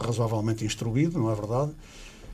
[0.00, 1.72] razoavelmente instruído, não é verdade,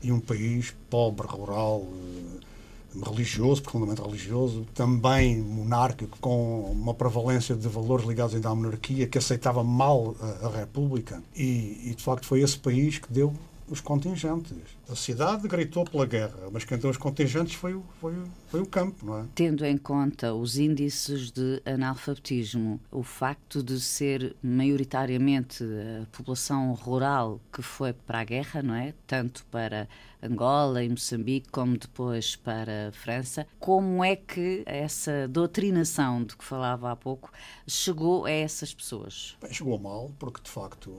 [0.01, 7.67] e um país pobre, rural, eh, religioso, profundamente religioso, também monárquico, com uma prevalência de
[7.67, 11.21] valores ligados ainda à monarquia, que aceitava mal a, a República.
[11.35, 13.33] E, e, de facto foi esse país que deu
[13.69, 14.53] os contingentes.
[14.89, 18.59] A cidade gritou pela guerra, mas quem deu os contingentes foi, o- foi, o- foi
[18.61, 19.25] o campo, não é?
[19.33, 27.39] Tendo em conta os índices de analfabetismo, o facto de ser maioritariamente a população rural
[27.51, 28.93] que foi para a guerra, não é?
[29.07, 29.87] Tanto para
[30.21, 36.43] Angola e Moçambique, como depois para a França, como é que essa doutrinação de que
[36.43, 37.31] falava há pouco
[37.65, 39.37] chegou a essas pessoas?
[39.41, 40.89] Bem, chegou mal, porque de facto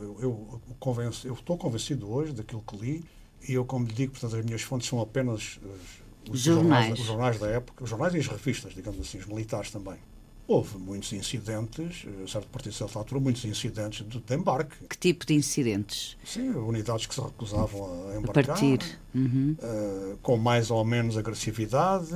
[0.00, 3.04] eu, eu, convenço- eu estou convencido hoje daquilo que li
[3.48, 5.58] e eu, como lhe digo, portanto, as minhas fontes são apenas
[6.26, 6.98] os, os Jornais.
[6.98, 9.96] os jornais da época, os jornais e as revistas, digamos assim, os militares também.
[10.46, 14.76] Houve muitos incidentes, eh, certo partido certa altura, muitos incidentes de, de embarque.
[14.88, 16.18] Que tipo de incidentes?
[16.22, 18.44] Sim, unidades que se recusavam a A embarcar.
[18.46, 18.78] partir?
[19.14, 19.56] Uhum.
[19.62, 22.14] eh, com mais ou menos agressividade.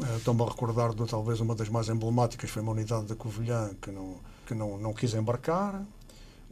[0.00, 3.70] Eh, Estou-me a recordar de talvez uma das mais emblemáticas, foi uma unidade da Covilhã
[3.82, 5.84] que não, que não, não quis embarcar.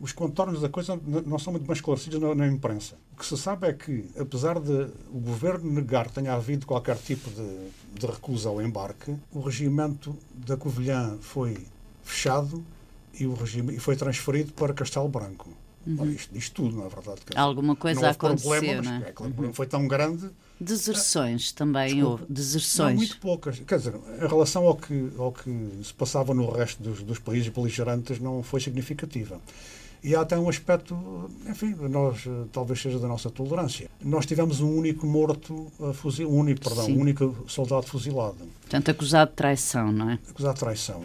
[0.00, 2.96] Os contornos da coisa não são muito bem esclarecidos na, na imprensa.
[3.12, 6.96] O que se sabe é que, apesar de o governo negar que tenha havido qualquer
[6.96, 11.66] tipo de, de recusa ao embarque, o regimento da Covilhã foi
[12.02, 12.64] fechado
[13.12, 15.50] e, o regime, e foi transferido para Castelo Branco.
[15.98, 17.20] Ora, isto, isto tudo, não é verdade?
[17.26, 18.98] Dizer, Alguma coisa não aconteceu, problema, não é?
[18.98, 22.10] mas é claro, problema foi tão grande Deserções também Desculpe.
[22.10, 22.22] houve.
[22.28, 22.96] não, Deserções.
[22.96, 23.58] muito poucas.
[23.60, 25.50] Quer dizer, em relação ao que, ao que
[25.82, 29.40] se passava no resto dos, dos países beligerantes, não foi significativa.
[30.02, 30.96] E há até um aspecto,
[31.46, 33.90] enfim, nós, eh, talvez seja da nossa tolerância.
[34.02, 36.96] Nós tivemos um único morto, eh, fuzil, um único, perdão, Sim.
[36.96, 40.18] um único soldado fuzilado, Portanto, acusado de traição, não é?
[40.30, 41.04] acusado de traição.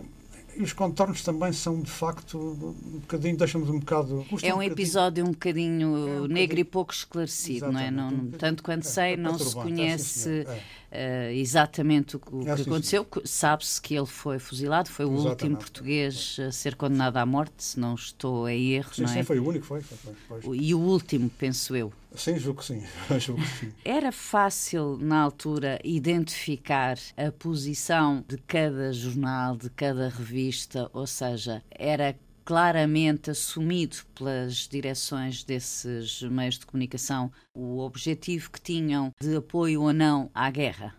[0.57, 4.25] E os contornos também são, de facto, um bocadinho, deixam-nos um bocado...
[4.41, 7.91] É um bocadinho- episódio um bocadinho É um negro bocadinho- e pouco esclarecido, não é?
[7.91, 10.61] Não, um bocadinho- tanto quanto é, sei, é não se é, sim, conhece é.
[10.91, 13.05] eh, exatamente o, que- o É, que sim, aconteceu.
[13.25, 17.77] Sabe-se que ele foi fuzilado, foi o último português a ser condenado à morte, se
[17.77, 19.23] não estou em erro, Sim, não sim, é?
[19.23, 19.81] foi o único, foi.
[19.81, 20.57] foi, foi, foi.
[20.57, 21.91] E o último, penso eu.
[22.17, 22.83] Sim, julgo que sim.
[23.19, 23.73] julgo que sim.
[23.83, 31.63] Era fácil, na altura, identificar a posição de cada jornal, de cada revista, ou seja,
[31.71, 39.81] era claramente assumido pelas direções desses meios de comunicação o objetivo que tinham de apoio
[39.81, 40.95] ou não à guerra?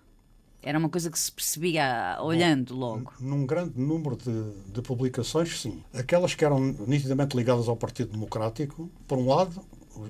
[0.60, 3.12] Era uma coisa que se percebia olhando Bom, logo.
[3.20, 5.84] Num grande número de, de, publicações, sim.
[5.94, 9.62] Aquelas que eram nitidamente ligadas ao Partido Democrático, por um lado,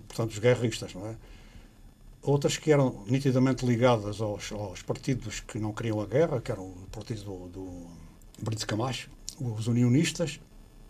[0.09, 1.17] portanto, os guerristas, não é?
[2.23, 6.65] Outras que eram nitidamente ligadas aos, aos partidos que não queriam a guerra, que eram
[6.65, 7.87] o partido do, do
[8.43, 9.09] Brito Camacho,
[9.41, 10.41] os unionistas,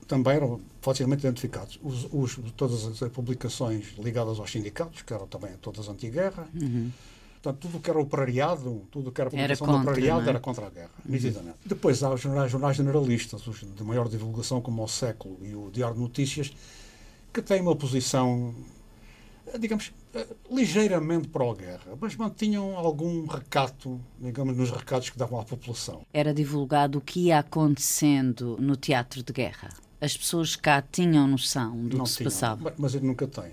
[0.07, 1.79] também eram facilmente identificados.
[1.83, 6.47] Os, os, todas as publicações ligadas aos sindicatos, que eram também todas anti-guerra.
[6.55, 6.91] Uhum.
[7.43, 10.29] Portanto, tudo que era operariado, tudo que era publicação era contra, do operariado é?
[10.31, 11.13] era contra a guerra, uhum.
[11.13, 11.59] nitidamente.
[11.65, 15.71] Depois há os jornais, jornais generalistas, os de maior divulgação, como o Século e o
[15.71, 16.53] Diário de Notícias,
[17.33, 18.55] que têm uma posição,
[19.59, 19.93] digamos,
[20.51, 26.03] ligeiramente pró-guerra, mas mantinham algum recato, digamos, nos recados que davam à população.
[26.13, 29.69] Era divulgado o que ia acontecendo no teatro de guerra?
[30.01, 32.75] As pessoas cá tinham noção do não que se tinham, passava?
[32.77, 33.51] Mas ele nunca tem.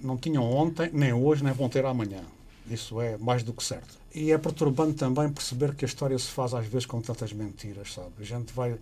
[0.00, 2.22] Não tinham ontem, nem hoje, nem vão ter amanhã.
[2.68, 3.98] Isso é mais do que certo.
[4.14, 7.92] E é perturbante também perceber que a história se faz às vezes com tantas mentiras,
[7.92, 8.12] sabe?
[8.20, 8.76] A gente vai,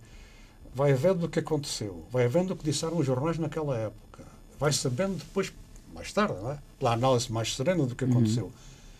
[0.73, 4.25] vai vendo o que aconteceu, vai vendo o que disseram os jornais naquela época,
[4.59, 5.51] vai sabendo depois,
[5.93, 6.57] mais tarde, é?
[6.79, 8.45] pela análise mais serena do que aconteceu.
[8.45, 8.51] Uhum.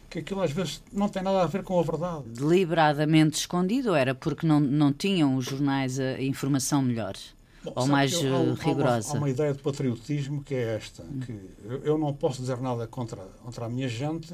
[0.10, 2.23] Que aquilo às vezes não tem nada a ver com a verdade.
[2.27, 7.15] Deliberadamente escondido era porque não, não tinham os jornais a informação melhor?
[7.63, 9.10] Bom, ou mais há, há, rigorosa?
[9.10, 11.19] Há uma, há uma, ideia de patriotismo que é esta, uhum.
[11.19, 11.32] que
[11.63, 14.34] eu, eu, não posso dizer nada contra, contra a minha gente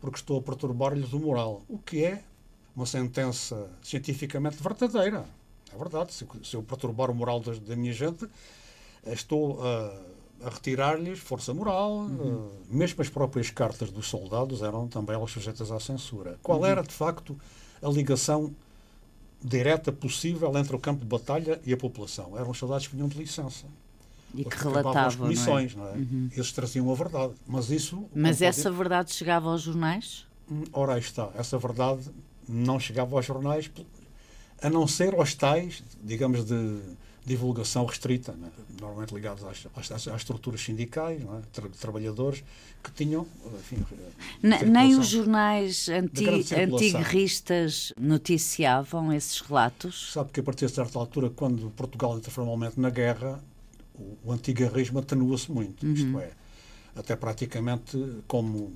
[0.00, 1.62] porque estou a perturbar-lhes o moral.
[1.68, 2.22] O que é
[2.74, 5.24] uma sentença cientificamente verdadeira.
[5.72, 6.12] É verdade.
[6.12, 8.28] Se, se eu perturbar o moral da, da minha gente,
[9.06, 10.00] estou a,
[10.42, 11.92] a retirar-lhes força moral.
[11.92, 12.46] Uhum.
[12.46, 16.38] Uh, mesmo as próprias cartas dos soldados eram também elas sujeitas à censura.
[16.42, 16.66] Qual uhum.
[16.66, 17.38] era, de facto,
[17.82, 18.54] a ligação
[19.42, 22.38] direta possível entre o campo de batalha e a população?
[22.38, 23.66] Eram os soldados que vinham de licença.
[24.34, 25.92] E que relatavam as comissões, não é?
[25.92, 25.98] Não é?
[25.98, 26.30] Uhum.
[26.32, 27.32] Eles traziam a verdade.
[27.46, 28.04] Mas isso.
[28.14, 30.26] Mas essa verdade chegava aos jornais?
[30.50, 31.30] Hum, ora, aí está.
[31.34, 32.10] Essa verdade
[32.48, 33.70] não chegava aos jornais,
[34.62, 36.80] a não ser aos tais, digamos, de
[37.28, 38.48] divulgação restrita, né?
[38.80, 41.40] normalmente ligados às, às, às, estruturas sindicais, é?
[41.52, 42.42] Tra trabalhadores,
[42.82, 43.26] que tinham.
[43.58, 43.84] Enfim,
[44.42, 50.12] nem os jornais anti antigueristas noticiavam esses relatos?
[50.12, 53.42] Sabe que a partir de certa altura, quando Portugal entra formalmente na guerra,
[53.94, 55.84] o, o antigarrismo atenua-se muito.
[55.84, 55.92] Uhum.
[55.92, 56.30] Isto é,
[56.96, 58.72] até praticamente como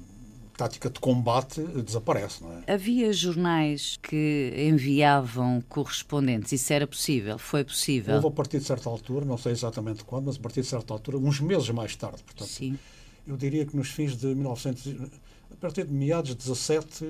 [0.62, 2.72] tática de combate desaparece, não é?
[2.72, 7.36] Havia jornais que enviavam correspondentes, isso era possível?
[7.36, 8.14] Foi possível?
[8.14, 10.94] Houve a partir de certa altura, não sei exatamente quando, mas a partir de certa
[10.94, 12.48] altura, uns meses mais tarde, portanto.
[12.48, 12.78] Sim.
[13.26, 15.10] Eu diria que nos fins de 1900,
[15.50, 17.04] a partir de meados de 17,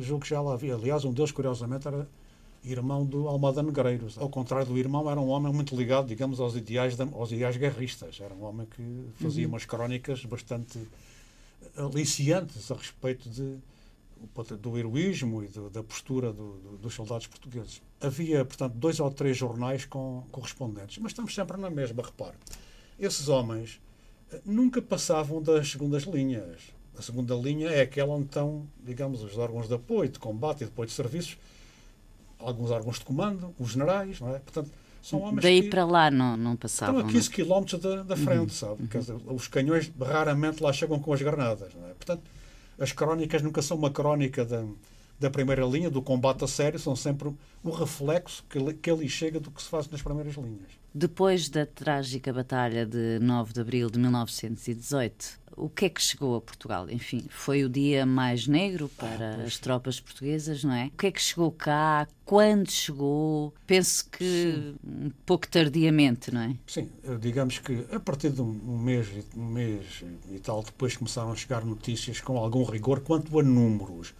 [0.00, 0.74] julgo que já lá havia.
[0.74, 2.08] Aliás, um deles, curiosamente, era
[2.64, 4.18] irmão do Almada Negreiros.
[4.18, 8.18] Ao contrário do irmão, era um homem muito ligado, digamos, aos ideais, aos ideais guerristas.
[8.20, 9.52] Era um homem que fazia uhum.
[9.52, 10.80] umas crónicas bastante
[11.76, 13.58] aliciantes a respeito de,
[14.60, 17.82] do heroísmo e do, da postura do, do, dos soldados portugueses.
[18.00, 22.36] Havia, portanto, dois ou três jornais com correspondentes, mas estamos sempre na mesma, repare.
[22.98, 23.80] Esses homens
[24.32, 26.60] eh, nunca passavam das segundas linhas.
[26.96, 30.64] A segunda linha é aquela onde estão, digamos, os órgãos de apoio, de combate e
[30.66, 31.38] de apoio de serviços,
[32.38, 34.38] alguns órgãos de comando, os generais, não é?
[34.40, 34.70] Portanto,
[35.08, 36.96] são homens Daí que para lá não, não passavam.
[36.96, 38.48] Estão a 15 km da, da frente, uhum.
[38.48, 38.82] sabe?
[38.82, 39.00] Uhum.
[39.00, 41.94] Dizer, os canhões raramente lá chegam com as granadas, é?
[41.94, 42.22] Portanto,
[42.78, 44.64] as crónicas nunca são uma crónica da,
[45.18, 47.32] da primeira linha, do combate a sério, são sempre
[47.64, 50.78] o reflexo que, que ali chega do que se faz nas primeiras linhas.
[50.94, 56.36] Depois da trágica batalha de 9 de abril de 1918, o que é que chegou
[56.36, 56.88] a Portugal?
[56.90, 60.86] Enfim, foi o dia mais negro para ah, as tropas portuguesas, não é?
[60.86, 62.06] O que é que chegou cá?
[62.24, 63.52] Quando chegou?
[63.66, 64.76] Penso que Sim.
[64.84, 66.56] um pouco tardiamente, não é?
[66.66, 66.88] Sim,
[67.20, 71.64] digamos que a partir de um mês, um mês e tal, depois começaram a chegar
[71.64, 74.14] notícias com algum rigor quanto a números.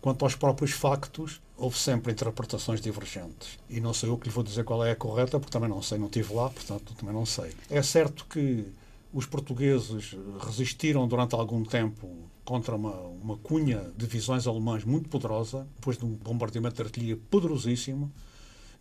[0.00, 3.58] Quanto aos próprios factos, houve sempre interpretações divergentes.
[3.70, 5.80] E não sei eu que lhe vou dizer qual é a correta, porque também não
[5.80, 7.52] sei, não estive lá, portanto também não sei.
[7.70, 8.66] É certo que
[9.14, 15.66] os portugueses resistiram durante algum tempo contra uma, uma cunha de divisões alemãs muito poderosa,
[15.76, 18.12] depois de um bombardeamento de artilharia poderosíssimo,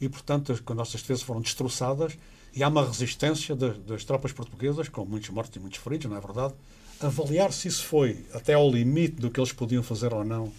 [0.02, 2.18] e, portanto, as, as nossas defesas foram destroçadas,
[2.54, 6.18] e há uma resistência das, das tropas portuguesas, com muitos mortos e muitos feridos, não
[6.18, 6.56] é verdade?
[7.00, 10.52] Avaliar se isso foi até ao limite do que eles podiam fazer ou não,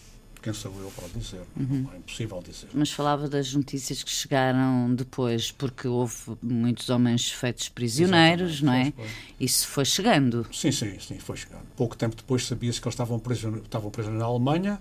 [0.44, 1.40] quem sou eu para dizer?
[1.56, 1.88] Uhum.
[1.94, 2.68] É impossível dizer.
[2.74, 8.94] Mas falava das notícias que chegaram depois, porque houve muitos homens feitos prisioneiros, Exatamente.
[8.94, 9.08] não é?
[9.08, 9.36] Foi, foi.
[9.40, 10.46] Isso foi chegando.
[10.52, 11.64] Sim, sim, sim, foi chegando.
[11.74, 14.78] Pouco tempo depois sabia-se que eles estavam prisioneiros, estavam prisioneiros na Alemanha,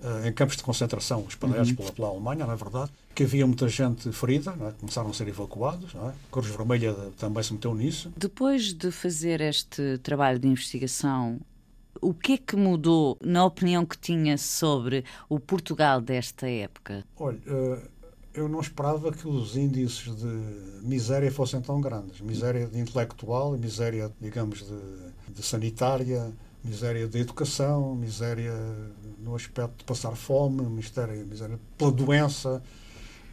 [0.00, 1.76] uh, em campos de concentração espalhados uhum.
[1.76, 2.90] pela, pela, Alemanha, não é verdade?
[3.14, 4.72] Que havia muita gente ferida, é?
[4.80, 6.12] começaram a ser evacuados, não é?
[6.12, 8.10] A Cruz Vermelha também se meteu nisso.
[8.16, 11.38] Depois de fazer este trabalho de investigação,
[12.02, 17.04] o que é que mudou na opinião que tinha sobre o Portugal desta época?
[17.16, 17.88] Olha, eh,
[18.34, 20.26] eu não esperava que os índices de
[20.82, 22.20] miséria fossem tão grandes.
[22.20, 26.32] Miséria intelectual, miséria, digamos, de, de sanitária,
[26.64, 28.52] miséria de educação, miséria
[29.20, 32.60] no aspecto de passar fome, miséria, miséria pela doença.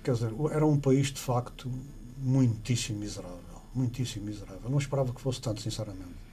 [0.03, 1.70] Quer dizer, era um país, de facto,
[2.17, 3.39] muitíssimo miserável.
[3.74, 4.70] Muitíssimo miserável.
[4.70, 6.29] Não esperava que fosse tanto, sinceramente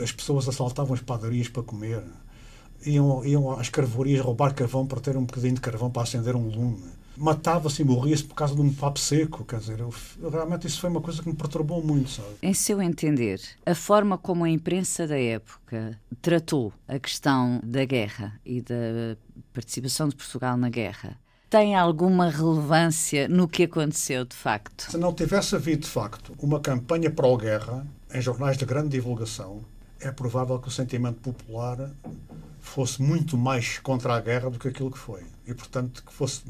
[0.00, 2.02] as pessoas assaltavam as padarias para comer,
[2.84, 6.48] iam, iam às carvorias roubar carvão para ter um bocadinho de carvão para acender um
[6.48, 6.82] lume.
[7.16, 9.92] Matava-se e morria-se por causa de um papo seco, quer dizer, eu,
[10.30, 12.28] realmente isso foi uma coisa que me perturbou muito, sabe?
[12.42, 18.40] Em seu entender, a forma como a imprensa da época tratou a questão da guerra
[18.44, 19.18] e da
[19.52, 21.18] participação de Portugal na guerra
[21.50, 24.88] tem alguma relevância no que aconteceu de facto?
[24.88, 27.84] Se não tivesse havido de facto uma campanha pró-guerra
[28.14, 29.64] em jornais de grande divulgação,
[30.00, 31.90] é provável que o sentimento popular
[32.60, 35.22] fosse muito mais contra a guerra do que aquilo que foi.
[35.46, 36.42] E, portanto, que fosse,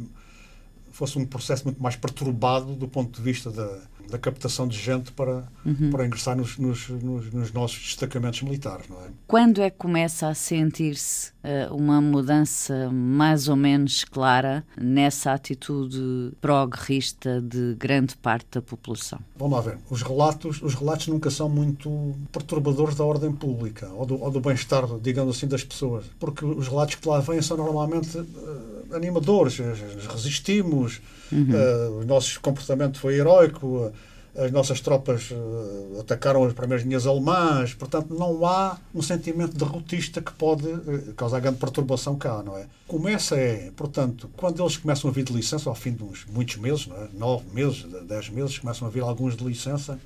[0.90, 3.78] fosse um processo muito mais perturbado do ponto de vista da,
[4.10, 5.90] da captação de gente para, uhum.
[5.90, 8.88] para ingressar nos, nos, nos, nos, nossos destacamentos militares.
[8.88, 9.08] Não é?
[9.26, 11.32] Quando é que começa a sentir-se
[11.70, 19.18] uma mudança mais ou menos clara nessa atitude pró-guerrista de grande parte da população?
[19.36, 19.78] Vamos lá ver.
[19.88, 24.40] Os relatos, os relatos nunca são muito perturbadores da ordem pública ou do, ou do
[24.40, 26.04] bem-estar, digamos assim, das pessoas.
[26.18, 29.58] Porque os relatos que lá vêm são normalmente uh, animadores.
[30.08, 31.00] Resistimos,
[31.32, 31.48] uhum.
[31.50, 33.92] uh, o nosso comportamento foi heróico
[34.36, 40.22] as nossas tropas uh, atacaram as primeiras linhas alemãs, portanto não há um sentimento derrotista
[40.22, 42.66] que pode uh, causar grande perturbação cá, não é?
[42.86, 46.56] Começa é, portanto, quando eles começam a vir de licença, ao fim de uns muitos
[46.56, 47.08] meses, não é?
[47.12, 49.98] nove meses, dez meses, começam a vir alguns de licença,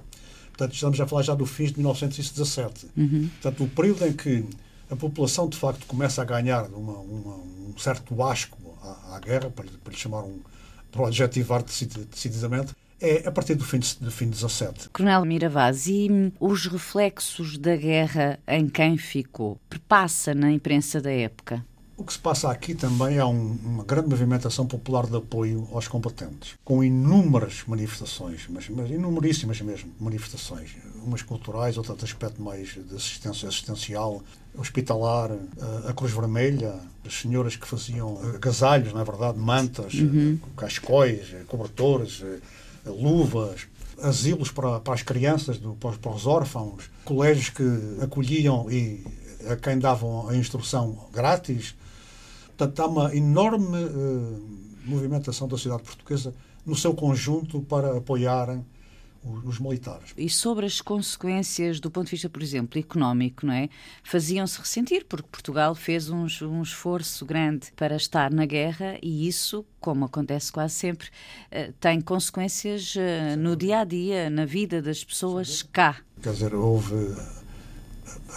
[0.48, 2.86] portanto estamos a falar já do fim de 1917.
[2.96, 3.28] Uhum.
[3.40, 4.44] Portanto, o período em que
[4.90, 9.50] a população de facto começa a ganhar uma, uma, um certo asco à, à guerra,
[9.50, 10.38] para, para lhe chamar um,
[10.90, 14.88] para o adjetivar decididamente, é a partir do fim de, do fim de 17.
[14.90, 16.08] Coronel Miravaz, e
[16.40, 19.60] os reflexos da guerra em quem ficou?
[19.68, 21.64] Perpassa na imprensa da época?
[21.96, 25.86] O que se passa aqui também é um, uma grande movimentação popular de apoio aos
[25.86, 30.70] combatentes, com inúmeras manifestações, mas, mas inumeríssimas mesmo manifestações,
[31.04, 34.24] umas culturais, outras de aspecto mais de assistência assistencial,
[34.56, 35.30] hospitalar,
[35.86, 36.74] a, a Cruz Vermelha,
[37.06, 40.36] as senhoras que faziam agasalhos, na é verdade, mantas, uhum.
[40.56, 42.24] cascóis, cobertores,
[42.86, 43.66] luvas,
[44.02, 47.62] asilos para, para as crianças, do, para, para, os órfãos, colégios que
[48.02, 49.04] acolhiam e
[49.48, 51.74] a quem davam a instrução grátis.
[52.56, 54.42] Portanto, há uma enorme uh,
[54.84, 58.58] movimentação da sociedade portuguesa no seu conjunto para apoiar
[59.24, 60.12] os militares.
[60.16, 63.68] E sobre as consequências do ponto de vista, por exemplo, económico, não é?
[64.02, 69.64] Faziam-se ressentir, porque Portugal fez um, um, esforço grande para estar na guerra e isso,
[69.80, 71.08] como acontece quase sempre,
[71.50, 75.96] eh, tem consequências eh, no dia a dia, na vida das pessoas cá.
[76.22, 77.14] Quer dizer, houve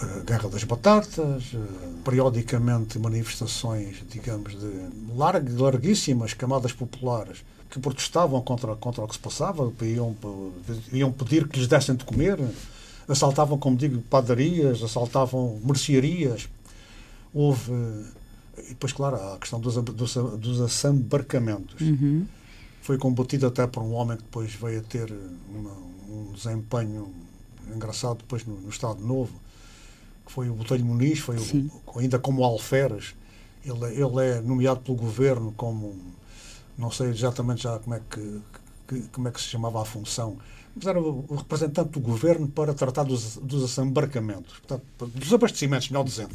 [0.00, 1.58] a Guerra das Batatas, eh,
[2.04, 4.90] periodicamente manifestações, digamos, de
[5.56, 10.16] larguíssimas camadas populares que protestavam contra, contra o que se passava, iam,
[10.92, 12.38] iam pedir que lhes dessem de comer,
[13.08, 16.48] assaltavam, como digo, padarias, assaltavam mercearias.
[17.32, 17.72] Houve.
[18.58, 21.80] E depois, claro, a questão dos, dos, dos assambarcamentos.
[21.80, 22.26] Uhum.
[22.82, 25.12] Foi combatida até por um homem que depois veio a ter
[25.54, 25.72] uma,
[26.08, 27.12] um desempenho
[27.74, 29.32] engraçado depois no, no, Estado Novo,
[30.26, 33.14] que foi o Botelho Muniz, foi o, ainda como alferes.
[33.64, 35.96] Ele, ele é nomeado pelo governo como
[36.78, 38.40] não sei exatamente já como é que,
[38.86, 40.38] que, como é que se chamava a função,
[40.74, 45.90] mas era o, o representante do governo para tratar dos, dos desembarcamentos, portanto, dos abastecimentos,
[45.90, 46.34] melhor dizendo.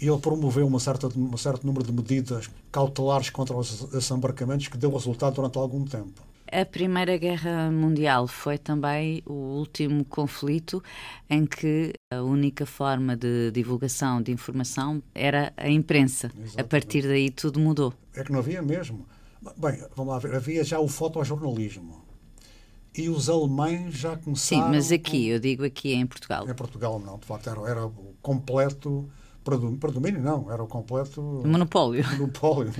[0.00, 4.78] E ele promoveu uma certa, um certo número de medidas cautelares contra os desembarcamentos que
[4.78, 6.22] deu resultado durante algum tempo.
[6.50, 10.82] A Primeira Guerra Mundial foi também o último conflito
[11.28, 16.26] em que a única forma de divulgação de informação era a imprensa.
[16.26, 16.60] Exatamente.
[16.60, 17.94] A partir daí tudo mudou.
[18.14, 19.06] É que não havia mesmo.
[19.56, 22.04] Bem, vamos lá ver, havia já o fotojornalismo.
[22.94, 24.64] E os alemães já começaram.
[24.64, 26.48] Sim, mas aqui, eu digo aqui em Portugal.
[26.48, 29.08] Em Portugal não, de facto, era, era completo
[29.42, 32.72] predomínio não, era o completo monopólio, monopólio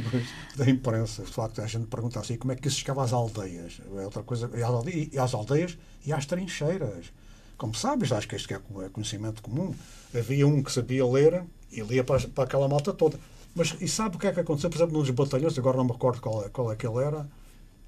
[0.56, 1.22] da imprensa.
[1.22, 3.80] De facto, a gente pergunta assim como é que isso chegava às aldeias.
[3.96, 7.12] É outra coisa, e às aldeias e às trincheiras.
[7.56, 9.74] Como sabes, acho que este é, é conhecimento comum.
[10.14, 13.18] Havia um que sabia ler e lia para, para aquela malta toda.
[13.54, 15.84] Mas e sabe o que é que aconteceu, por exemplo, num dos batalhões, agora não
[15.84, 17.28] me recordo qual é, qual é que ele era.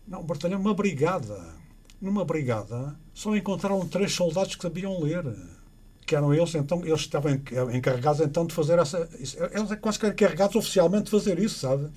[0.07, 1.63] Não, um batalhão, uma brigada.
[2.01, 5.25] Numa brigada, só encontraram três soldados que sabiam ler
[6.05, 7.33] que eram eles, então, eles estavam
[7.73, 9.09] encarregados então de fazer essa.
[9.15, 11.91] Eles é quase que encarregados oficialmente de fazer isso, sabe?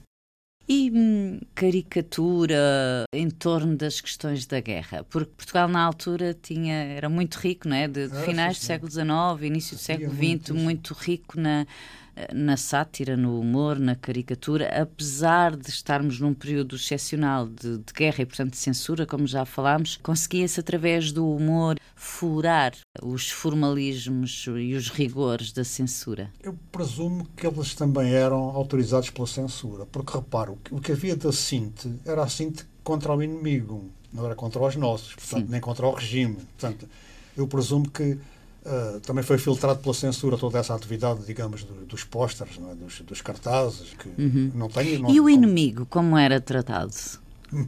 [0.68, 5.04] E hum, caricatura em torno das questões da guerra?
[5.04, 7.88] Porque Portugal, na altura, tinha, era muito rico, não é?
[7.88, 9.08] De, de finais do século XIX,
[9.44, 11.68] início do século XX, muito, muito rico na
[12.34, 18.22] na sátira, no humor, na caricatura, apesar de estarmos num período excepcional de, de guerra
[18.22, 24.74] e, portanto, de censura, como já falámos, conseguia-se, através do humor, furar os formalismos e
[24.74, 26.32] os rigores da censura?
[26.42, 31.32] Eu presumo que eles também eram autorizados pela censura, porque, reparo, o que havia da
[31.32, 35.52] Cinte era a Cinte contra o inimigo, não era contra os nossos, portanto, Sim.
[35.52, 36.36] nem contra o regime.
[36.36, 36.88] Portanto,
[37.36, 38.18] eu presumo que
[38.66, 42.74] Uh, também foi filtrado pela censura toda essa atividade, digamos, do, dos pósteres, é?
[42.74, 44.52] dos, dos, cartazes, que uhum.
[44.56, 44.98] não tem...
[44.98, 46.92] Não, e o inimigo, como era tratado?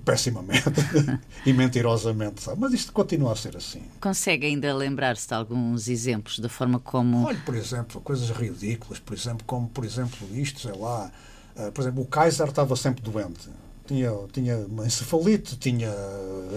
[0.04, 0.64] Pessimamente
[1.46, 2.60] e mentirosamente, sabe?
[2.60, 3.84] mas isto continua a ser assim.
[4.02, 7.28] Consegue ainda lembrar-se de alguns exemplos da forma como.
[7.28, 11.12] Olha, por exemplo, coisas ridículas, por exemplo, como por exemplo isto, sei lá,
[11.56, 13.50] uh, por exemplo, o Kaiser estava sempre doente.
[13.86, 15.94] Tinha, tinha encefalite, tinha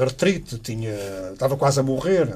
[0.01, 0.95] artrite, tinha,
[1.33, 2.27] estava quase a morrer.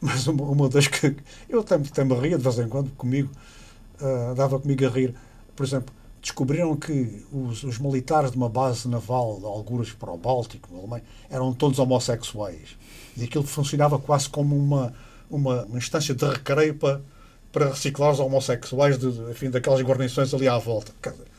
[0.02, 1.14] Mas uma, uma das que
[1.48, 3.30] eu até me ria de vez em quando comigo,
[4.00, 5.14] uh, dava comigo a rir.
[5.54, 10.16] Por exemplo, descobriram que os, os, militares de uma base naval, de algures para o
[10.16, 12.76] Báltico, na Alemanha, eram todos homossexuais.
[13.16, 14.92] E aquilo funcionava quase como uma,
[15.30, 17.00] uma, uma instância de recreio para,
[17.52, 20.92] para reciclar os homossexuais de, enfim, daquelas guarnições ali à volta.
[21.02, 21.29] Dizer,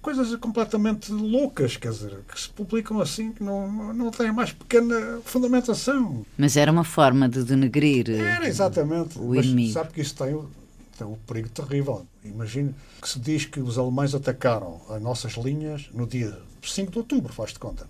[0.00, 5.20] coisas completamente loucas, quer dizer, que se publicam assim, que não, não têm mais pequena
[5.24, 6.24] fundamentação.
[6.36, 9.18] Mas era uma forma de denegrir era, exatamente.
[9.18, 9.72] o Mas inimigo.
[9.72, 10.38] sabe que isso tem,
[10.96, 12.06] tem um perigo terrível.
[12.24, 16.98] Imagine que se diz que os alemães atacaram as nossas linhas no dia 5 de
[16.98, 17.86] outubro, faz de conta,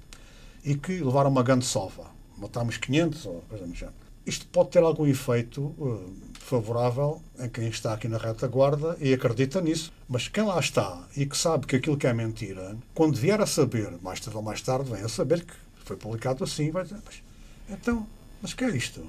[0.65, 2.05] e que levaram uma grande sova.
[2.37, 4.08] Matámos 500 ou coisa do género.
[4.29, 9.59] Isto pode ter algum efeito uh, favorável em quem está aqui na retaguarda e acredita
[9.59, 9.91] nisso.
[10.07, 13.47] Mas quem lá está e que sabe que aquilo que é mentira, quando vier a
[13.47, 16.99] saber, mais tarde ou mais tarde, vem a saber que foi publicado assim, vai dizer,
[17.07, 17.23] mas,
[17.71, 18.07] então,
[18.43, 19.03] mas o que é isto?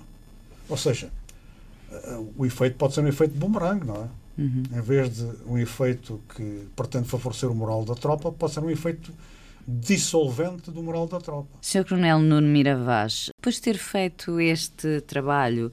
[0.70, 1.12] Ou seja,
[2.38, 4.08] o efeito pode ser um efeito de bumerangue, não é?
[4.42, 4.64] Uhum.
[4.72, 8.70] Em vez de um efeito que pretende favorecer o moral da tropa, pode ser um
[8.70, 9.12] efeito
[9.70, 11.60] dissolvente do moral da tropa.
[11.62, 11.86] Sr.
[11.86, 15.72] Coronel Nuno Miravaz, depois de ter feito este trabalho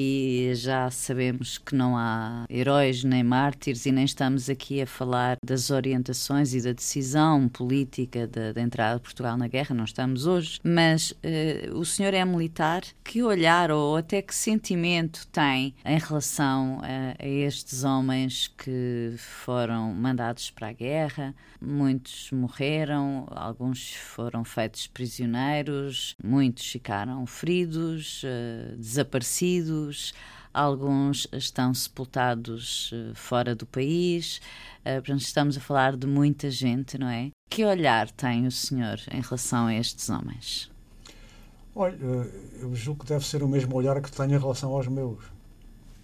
[0.00, 5.36] e já sabemos que não há heróis nem mártires e nem estamos aqui a falar
[5.44, 10.24] das orientações e da decisão política da, de, entrada de Portugal na guerra, não estamos
[10.24, 15.98] hoje, mas uh, o senhor é militar, que olhar ou até que sentimento tem em
[15.98, 21.34] relação a, a estes homens que foram mandados para a guerra?
[21.60, 29.87] Muitos morreram, alguns foram feitos prisioneiros, muitos ficaram feridos, uh, desaparecidos
[30.52, 34.40] alguns estão sepultados eh, fora do país.
[34.84, 37.30] Eh, portanto, estamos a falar de muita gente, não é?
[37.50, 40.70] Que olhar tem o senhor em relação a estes homens?
[41.74, 42.30] Olha, eh,
[42.60, 45.18] eu julgo que deve ser o mesmo olhar que tenho em relação aos meus.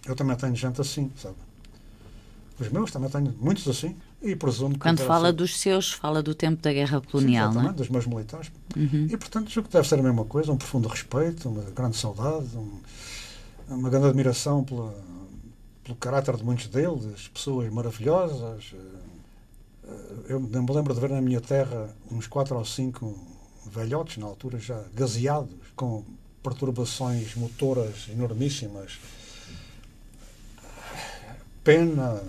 [0.07, 1.37] Eu também tenho gente assim, sabe?
[2.59, 3.97] Os meus também tenho muitos assim.
[4.23, 4.81] E presumo que.
[4.81, 5.33] Quando fala ser...
[5.33, 7.73] dos seus, fala do tempo da guerra colonial, Sim, não é?
[7.73, 8.51] dos meus militares.
[8.75, 9.07] Uhum.
[9.11, 12.47] E, portanto, julgo que deve ser a mesma coisa: um profundo respeito, uma grande saudade,
[12.57, 12.81] um
[13.69, 14.95] uma grande admiração pela,
[15.83, 18.75] pelo caráter de muitos deles, pessoas maravilhosas.
[20.29, 23.19] Eu me lembro de ver na minha terra uns quatro ou cinco
[23.67, 26.05] velhotes, na altura já gaseados, com
[26.43, 28.99] perturbações motoras enormíssimas.
[31.63, 32.23] Pena,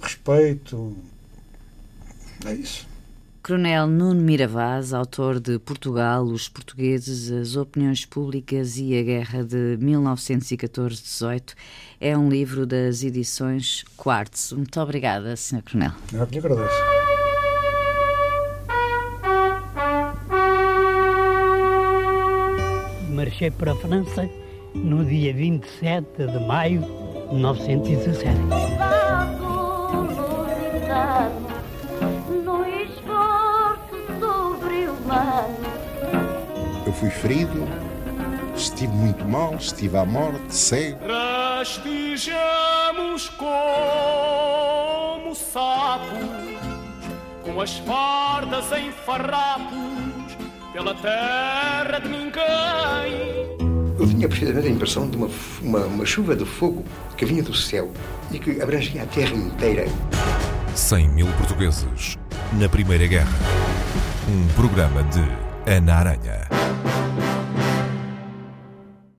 [0.00, 0.96] respeito.
[2.46, 2.93] É isso.
[3.46, 9.76] Coronel Nuno Miravaz, autor de Portugal, os portugueses, as opiniões públicas e a guerra de
[9.82, 11.52] 1914-18,
[12.00, 14.52] é um livro das edições Quartz.
[14.52, 15.62] Muito obrigada, Sr.
[15.62, 15.92] Coronel.
[16.14, 16.74] Eu que agradeço.
[23.10, 24.26] Marchei para a França
[24.74, 26.80] no dia 27 de maio
[27.28, 28.24] de 1917.
[36.94, 37.66] Fui ferido
[38.56, 40.98] Estive muito mal, estive à morte, cego.
[41.06, 46.20] Rastejamos como sapos,
[47.42, 50.36] com as fardas em farrapos,
[50.72, 53.56] pela terra de ninguém.
[53.98, 55.28] Eu tinha precisamente a impressão de uma,
[55.60, 56.84] uma, uma chuva de fogo
[57.16, 57.90] que vinha do céu
[58.30, 59.86] e que abrangia a terra inteira.
[60.76, 62.16] 100 mil portugueses
[62.52, 63.32] na Primeira Guerra.
[64.28, 65.24] Um programa de
[65.70, 66.63] Ana Aranha.